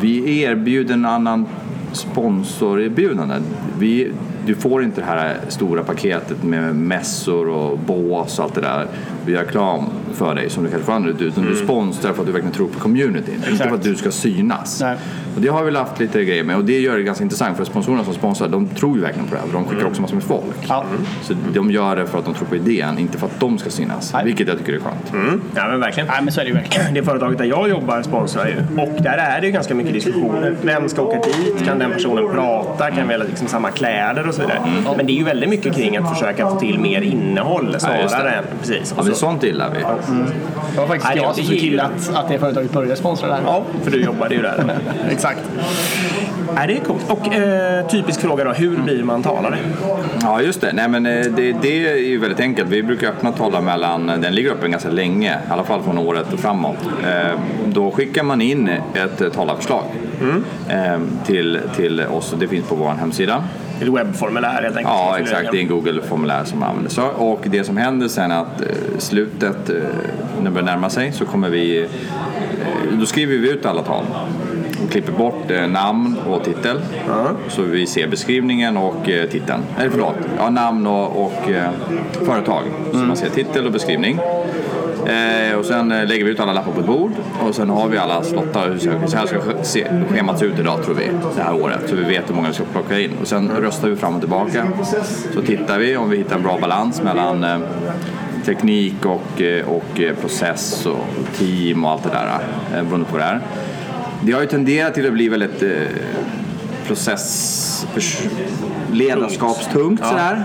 [0.00, 1.46] vi erbjuder en annan
[1.92, 3.34] sponsorerbjudande.
[3.78, 4.10] Vi,
[4.46, 8.86] du får inte det här stora paketet med mässor och bås och allt det där.
[9.26, 11.20] Vi gör reklam för dig som du kanske får andra ut.
[11.20, 13.42] Utan du sponsrar för att du verkligen tror på communityn.
[13.50, 14.80] Inte för att du ska synas.
[14.80, 14.96] Nej.
[15.36, 17.56] Och det har vi väl haft lite grejer med och det gör det ganska intressant
[17.56, 19.46] för sponsorerna som sponsrar de tror ju verkligen på det här.
[19.46, 20.56] För de skickar också massor med folk.
[20.68, 20.84] Ja.
[21.22, 23.70] Så de gör det för att de tror på idén, inte för att de ska
[23.70, 24.14] synas.
[24.24, 25.12] Vilket jag tycker är skönt.
[25.12, 25.40] Mm.
[25.54, 26.06] Ja men verkligen.
[26.06, 26.94] Nej, men så är det ju verkligen.
[26.94, 28.82] Det företaget där jag jobbar sponsrar ju.
[28.82, 30.56] Och där är det ju ganska mycket diskussioner.
[30.62, 31.64] Vem ska åka dit?
[31.66, 32.90] Kan den personen prata?
[32.90, 34.60] Kan vi ha liksom samma kläder och så vidare?
[34.96, 38.44] Men det är ju väldigt mycket kring att försöka få till mer innehåll snarare än...
[38.60, 38.94] Precis.
[38.96, 39.78] Ja, men sånt gillar vi.
[39.80, 43.28] Det var faktiskt Nej, jag som det såg till att, att det företaget började sponsra
[43.28, 43.42] det här.
[43.46, 44.64] Ja, för du jobbade ju där.
[45.10, 45.25] Exakt.
[46.54, 47.10] Nej, det är coolt.
[47.10, 49.58] Och eh, typisk fråga då, hur blir man talare?
[50.22, 50.72] Ja, just det.
[50.72, 52.68] Nej, men eh, det, det är ju väldigt enkelt.
[52.68, 56.32] Vi brukar öppna talar mellan, den ligger öppen ganska länge, i alla fall från året
[56.32, 56.78] och framåt.
[57.04, 59.82] Eh, Då skickar man in ett eh, talarförslag
[60.68, 62.34] eh, till, till oss.
[62.40, 63.44] Det finns på vår hemsida.
[63.80, 64.94] Ett webbformulär helt enkelt.
[64.96, 65.48] Ja, exakt.
[65.52, 66.90] Det är en Google-formulär som man använder.
[66.90, 68.66] Så, och det som händer sen är att eh,
[68.98, 69.74] slutet, eh,
[70.38, 71.80] när det börjar närma sig, så kommer vi...
[71.82, 71.86] Eh,
[72.98, 74.04] då skriver vi ut alla tal
[74.90, 76.80] klipper bort eh, namn och titel.
[77.48, 79.62] Så vi ser beskrivningen och eh, titeln.
[79.78, 81.70] Eller förlåt, ja, namn och, och eh,
[82.12, 82.62] företag.
[82.92, 84.18] Så man ser titel och beskrivning.
[85.06, 87.98] Eh, och sen lägger vi ut alla lappar på ett bord och sen har vi
[87.98, 88.78] alla slottar.
[89.06, 91.80] Så här ska se, schemat se ut idag tror vi, det här året.
[91.88, 93.10] Så vi vet hur många vi ska plocka in.
[93.20, 94.66] Och sen röstar vi fram och tillbaka.
[95.34, 97.58] Så tittar vi om vi hittar en bra balans mellan eh,
[98.44, 102.38] teknik och, och process och team och allt det där.
[102.78, 103.40] Eh, beroende på det är.
[104.22, 105.70] Det har ju tenderat till att bli väldigt eh,
[106.86, 107.86] process...
[108.92, 110.44] ledarskapstungt sådär.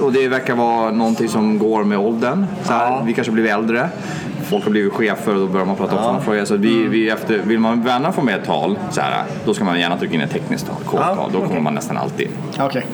[0.00, 2.46] Och det verkar vara någonting som går med åldern.
[2.64, 3.88] Såhär, Vi kanske blivit äldre.
[4.50, 6.46] Folk har blivit chefer och då börjar man prata om sådana.
[6.46, 9.80] Så vi, vi efter, vill man gärna få med ett tal, såhär, då ska man
[9.80, 11.30] gärna trycka in ett tekniskt tal, kodtal.
[11.32, 12.28] Då kommer man nästan alltid.
[12.60, 12.86] Okej.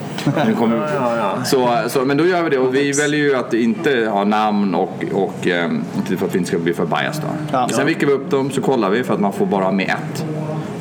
[0.46, 0.86] Nu kommer,
[1.44, 4.74] så, så, men då gör vi det och vi väljer ju att inte ha namn
[4.74, 7.22] och, och eh, inte för att vi inte ska bli för biased.
[7.22, 7.28] Då.
[7.52, 7.68] Ja.
[7.68, 9.90] Sen vickar vi upp dem så kollar vi för att man får bara ha med
[9.90, 10.24] ett.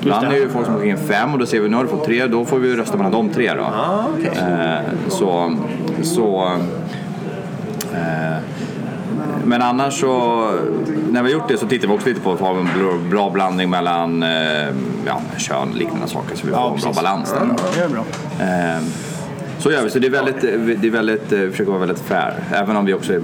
[0.02, 1.84] Ibland är det ju folk som skickar in fem och då ser vi nu har
[1.84, 3.64] du fått tre, då får vi rösta mellan de tre då.
[4.28, 5.56] eh, så,
[6.04, 6.58] så
[7.94, 8.38] eh,
[9.46, 10.42] men annars så,
[11.12, 13.30] när vi har gjort det så tittar vi också lite på att ha en bra-
[13.30, 14.30] blandning mellan eh,
[15.06, 17.84] ja, kön och liknande saker så vi får en bra balans där.
[17.86, 18.04] är bra.
[18.46, 18.82] Eh,
[19.60, 19.90] Så gör vi.
[19.90, 20.42] Så det är väldigt,
[20.82, 22.34] det är väldigt, eh, vi försöker vara väldigt fair.
[22.54, 23.22] Även om vi också är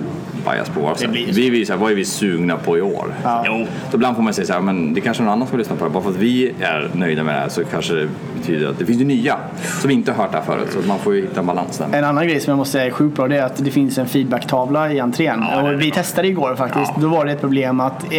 [0.52, 1.10] bias på våra sätt.
[1.14, 3.14] Vi visar vad är vi sugna på i år.
[3.46, 3.66] Jo.
[3.92, 5.84] Så ibland får man säga så här, men det kanske någon annan som lyssnar på
[5.86, 5.92] det.
[5.92, 8.08] Bara för att vi är nöjda med det här så kanske
[8.38, 9.36] betyder att det finns ju nya
[9.82, 10.68] som vi inte har hört det här förut.
[10.82, 11.98] Så man får ju hitta en balans där.
[11.98, 13.98] En annan grej som jag måste säga är sjukt bra det är att det finns
[13.98, 15.44] en feedbacktavla i entrén.
[15.44, 16.92] och vi testade igår faktiskt.
[17.02, 18.10] Då var det ett problem att, eh,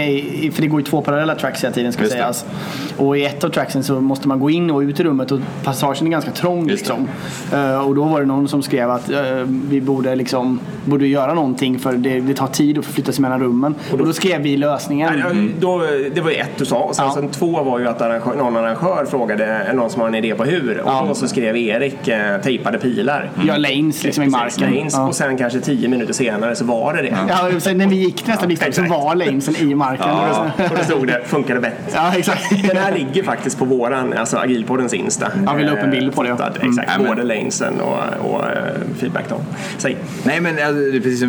[0.53, 2.19] för det går ju två parallella tracks hela tiden ska Just det.
[2.19, 2.45] sägas.
[2.97, 5.41] Och i ett av tracksen så måste man gå in och ut i rummet och
[5.65, 6.95] passagen är ganska trång Just det.
[6.95, 7.09] liksom.
[7.59, 9.21] Eh, Och då var det någon som skrev att eh,
[9.69, 13.41] vi borde liksom borde göra någonting för det, det tar tid att förflytta sig mellan
[13.41, 13.75] rummen.
[13.93, 15.13] Och då skrev vi lösningen.
[15.35, 15.83] Nej, Då,
[16.15, 16.79] det var ju ett du sa.
[16.79, 17.13] Och sen, Ja.
[17.15, 20.81] sen två var ju att arrangör, någon arrangör frågade någon som en idé på hur.
[20.81, 23.31] Och då så skrev Erik eh, tejpade pilar.
[23.45, 24.75] Gör lanes liksom i marken.
[24.75, 24.95] Lanes.
[24.95, 25.07] Ja.
[25.09, 27.17] Och sen kanske tio minuter senare så var det det.
[27.29, 30.07] Ja, sen när vi gick nästa blixtdag så var lanesen i marken.
[30.09, 31.77] Ja, och då stod det funkar det bättre.
[31.95, 32.43] Ja, exakt.
[32.69, 35.27] Den här ligger faktiskt på våran, alltså Agilpoddens Insta.
[35.47, 36.37] Ja, vi la upp en bild på det, ja.
[36.37, 36.79] Fotad, Mm.
[36.79, 38.57] Exakt, både lanesen och, och eh,
[39.01, 39.41] feedback då.
[39.79, 39.97] Säg.
[40.25, 41.29] Nej men alltså, precis som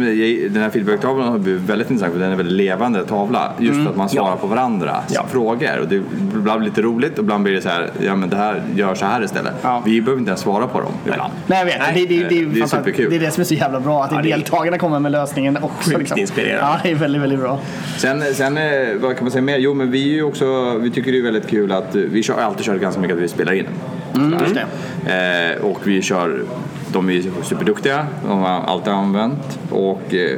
[0.54, 3.54] den här feedbacktavlan har blivit väldigt intressant för den är en väldigt levande tavla.
[3.60, 3.88] Just Mm.
[3.88, 5.26] att man svarar på varandras Ja.
[5.32, 5.80] frågor.
[5.82, 8.36] Och det ibland blir lite roligt och ibland blir det så här, ja men det
[8.36, 9.54] här gör så här istället.
[9.86, 11.34] Vi behöver inte ens svara på dem ibland.
[11.48, 11.80] Nej, jag vet.
[11.80, 13.10] Nej, det, det, det, är det är superkul.
[13.10, 14.04] det är det som är så jävla bra.
[14.04, 15.90] Att Ja, deltagarna kommer med lösningen också.
[15.90, 16.20] Sjukt liksom.
[16.20, 16.62] inspirerande.
[16.62, 17.60] Ja, det är väldigt, väldigt bra.
[17.98, 18.64] Sen, sen eh,
[18.96, 19.58] vad kan man säga mer?
[19.58, 22.24] Jo men vi är ju också, vi tycker det är väldigt kul att eh, vi
[22.24, 23.68] kör, alltid kört ganska mycket att vi spelar in.
[24.16, 24.36] Mm,
[25.06, 25.56] det.
[25.56, 26.44] Eh, och vi kör,
[26.92, 29.60] de är superduktiga, de har alltid använt.
[29.70, 30.38] Och eh,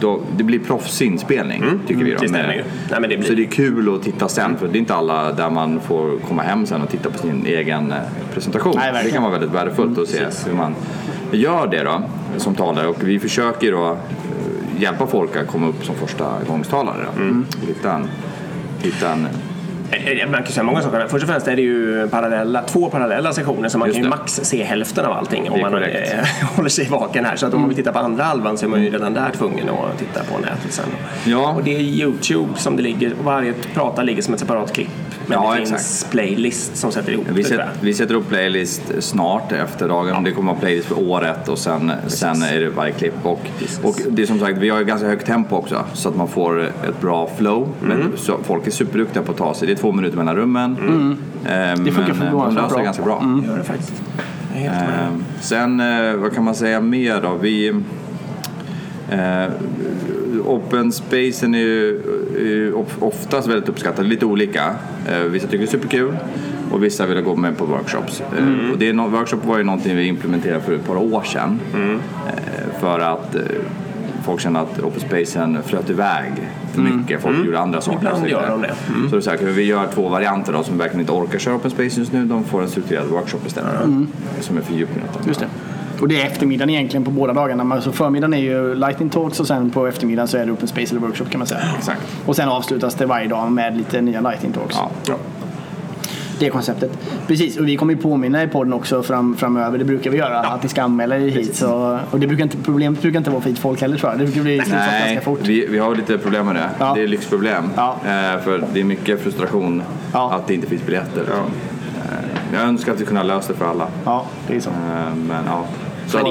[0.00, 2.10] då, det blir proffsinspelning tycker vi.
[2.12, 2.62] Då, stämmer med- ju.
[2.90, 4.94] Nej, men det blir- Så det är kul att titta sen för det är inte
[4.94, 7.98] alla där man får komma hem sen och titta på sin egen eh,
[8.34, 8.74] presentation.
[8.76, 10.74] Nej, det kan vara väldigt värdefullt att se hur man
[11.32, 12.02] gör det då
[12.36, 12.86] som talare.
[12.86, 17.06] Och vi försöker då eh, hjälpa folk att komma upp som första gångstalare.
[17.16, 17.22] Då.
[17.66, 18.06] Hitta en,
[18.82, 19.26] hitta en
[20.30, 21.06] Man kan säga många saker.
[21.08, 24.40] Först och främst är det ju parallella, två parallella sektioner så man kan ju max
[24.42, 25.90] se hälften av allting om man eh,
[26.56, 27.36] håller sig vaken här.
[27.36, 29.30] Så att om man vill titta på andra halvan så är man ju redan där
[29.30, 30.84] tvungen att titta på nätet sen.
[31.24, 31.52] Ja.
[31.52, 35.07] Och det är Youtube som det ligger, varje prata ligger som ett separat klipp.
[35.28, 36.10] Men Ja, det finns exakt.
[36.12, 37.48] playlist som sätter ihop Vi, det.
[37.48, 40.24] tror sätter, vi sätter upp playlist snart efter dagen.
[40.24, 43.14] Det kommer att vara playlist för året och sen, sen är det varje klipp.
[43.22, 43.40] Och,
[43.82, 46.28] och det är som sagt, vi har ju ganska högt tempo också så att man
[46.28, 47.68] får ett bra flow.
[47.84, 47.98] Mm.
[47.98, 49.66] Men så, folk är superduktiga på att ta sig.
[49.66, 50.76] Det är två minuter mellan rummen.
[50.80, 51.16] Mm.
[51.44, 52.78] Eh, Det funkar eh, förvånansvärt löser bra.
[52.78, 53.40] det ganska bra.
[53.46, 53.92] Gör det faktiskt.
[54.56, 54.72] Eh,
[55.40, 57.34] sen, eh, vad kan man säga mer då?
[57.40, 57.68] Vi,
[59.10, 59.44] eh,
[60.40, 62.00] open spacen är ju,
[62.36, 64.74] är ju of- oftast väldigt uppskattad, lite olika.
[65.08, 66.16] Eh, vissa tycker det är superkul
[66.72, 68.20] och vissa vill gå med på workshops.
[68.38, 68.70] Eh, Mm.
[68.72, 71.60] och det är no- workshop var ju någonting vi implementerade för ett par år sedan.
[71.74, 71.94] Mm.
[72.26, 73.36] Eh, för att
[74.24, 76.32] folk kände att open spacen flöt iväg
[76.72, 77.22] för mycket.
[77.22, 77.98] Folk gjorde andra saker.
[77.98, 78.12] Mm.
[78.12, 78.74] Ibland gör de det.
[79.10, 81.54] Så det är så här, vi gör två varianter då, som verkligen inte orkar köra
[81.54, 82.24] open space just nu.
[82.24, 83.72] De får en strukturerad workshop istället.
[84.40, 85.04] Som är fördjupning.
[85.26, 85.46] Just det.
[86.00, 87.74] Och det är eftermiddagen egentligen på båda dagarna.
[87.74, 90.90] Alltså förmiddagen är ju lightning talks och sen på eftermiddagen så är det open space
[90.96, 91.60] eller workshop kan man säga.
[91.78, 92.00] Exakt.
[92.26, 94.76] Och sen avslutas det varje dag med lite nya lightning talks.
[95.06, 95.16] Ja.
[96.40, 96.98] Det är konceptet.
[97.26, 99.78] Precis, och vi kommer ju påminna i podden också fram, framöver.
[99.78, 100.38] Det brukar vi göra.
[100.40, 101.56] Att ni ska anmäla er hit.
[101.56, 104.18] Så, och det brukar inte, problemet brukar inte vara för hit folk heller tror jag.
[104.18, 105.40] Det brukar bli slutsålt Nej, ganska fort.
[105.42, 106.70] vi, vi har lite problem med det.
[106.78, 106.92] Ja.
[106.94, 107.64] Det är lyxproblem.
[107.76, 107.96] Ja.
[108.04, 109.82] Eh, för det är mycket frustration
[110.12, 110.32] Ja.
[110.32, 111.22] att det inte finns biljetter.
[111.22, 112.12] Eh,
[112.52, 113.88] jag önskar att vi kunde ha löst det för alla.
[114.04, 114.70] Ja, det är så.
[114.70, 115.64] Eh, men ja.
[116.08, 116.24] Så Det,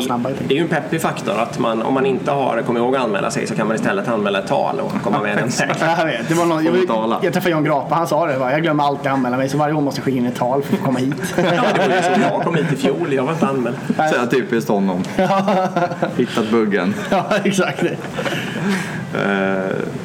[0.47, 3.03] det- är ju en peppig faktor att man, om man inte har kommit ihåg att
[3.03, 5.51] anmäla sig så kan man istället anmäla ett tal och komma med vägen.
[5.79, 6.27] Ja, jag vet.
[6.29, 6.75] Det var någon, jag,
[7.23, 8.33] jag träffade Jan Grapa, han sa det.
[8.33, 10.73] Jag glömmer alltid anmäla mig så varje gång måste jag skicka in ett tal för
[10.73, 11.15] att få komma hit.
[11.37, 11.43] Ja,
[11.75, 13.77] det var ju så jag kom hit i fjol, jag var inte anmäld.
[13.95, 15.03] så här typiskt honom.
[16.17, 16.93] Hittat buggen.
[17.09, 17.83] ja, exakt.
[17.83, 17.89] Eh,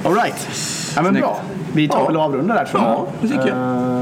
[0.04, 0.48] All right.
[0.96, 1.40] Ja, men bra.
[1.74, 2.06] Vi tar Ja.
[2.06, 2.90] väl och avrundar där tror jag.
[2.92, 3.58] Ja, det tycker jag.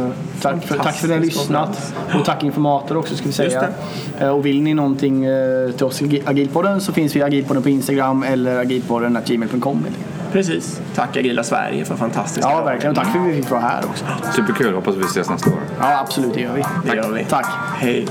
[0.06, 0.10] Eh,
[0.40, 1.94] tack, för, tack för att ni har lyssnat.
[2.18, 3.48] Och tack informator också ska vi säga.
[3.62, 3.66] Just
[4.20, 7.62] Eh, och vill ni någonting eh, till oss i Agilpodden så finns vi i Agilpodden
[7.62, 9.86] på Instagram eller agilpodden.gmail.com.
[10.32, 10.80] Precis.
[10.94, 12.90] Tack Agila Sverige för fantastiska Ja, verkligen.
[12.90, 14.04] Och tack för att vi fick vara här också.
[14.36, 14.74] superkul.
[14.74, 15.56] Hoppas vi ses nästa år.
[15.80, 16.34] Ja, absolut.
[16.34, 16.62] Det gör vi.
[16.90, 17.24] Det gör vi.
[17.24, 17.46] Tack.
[17.78, 18.06] Hej.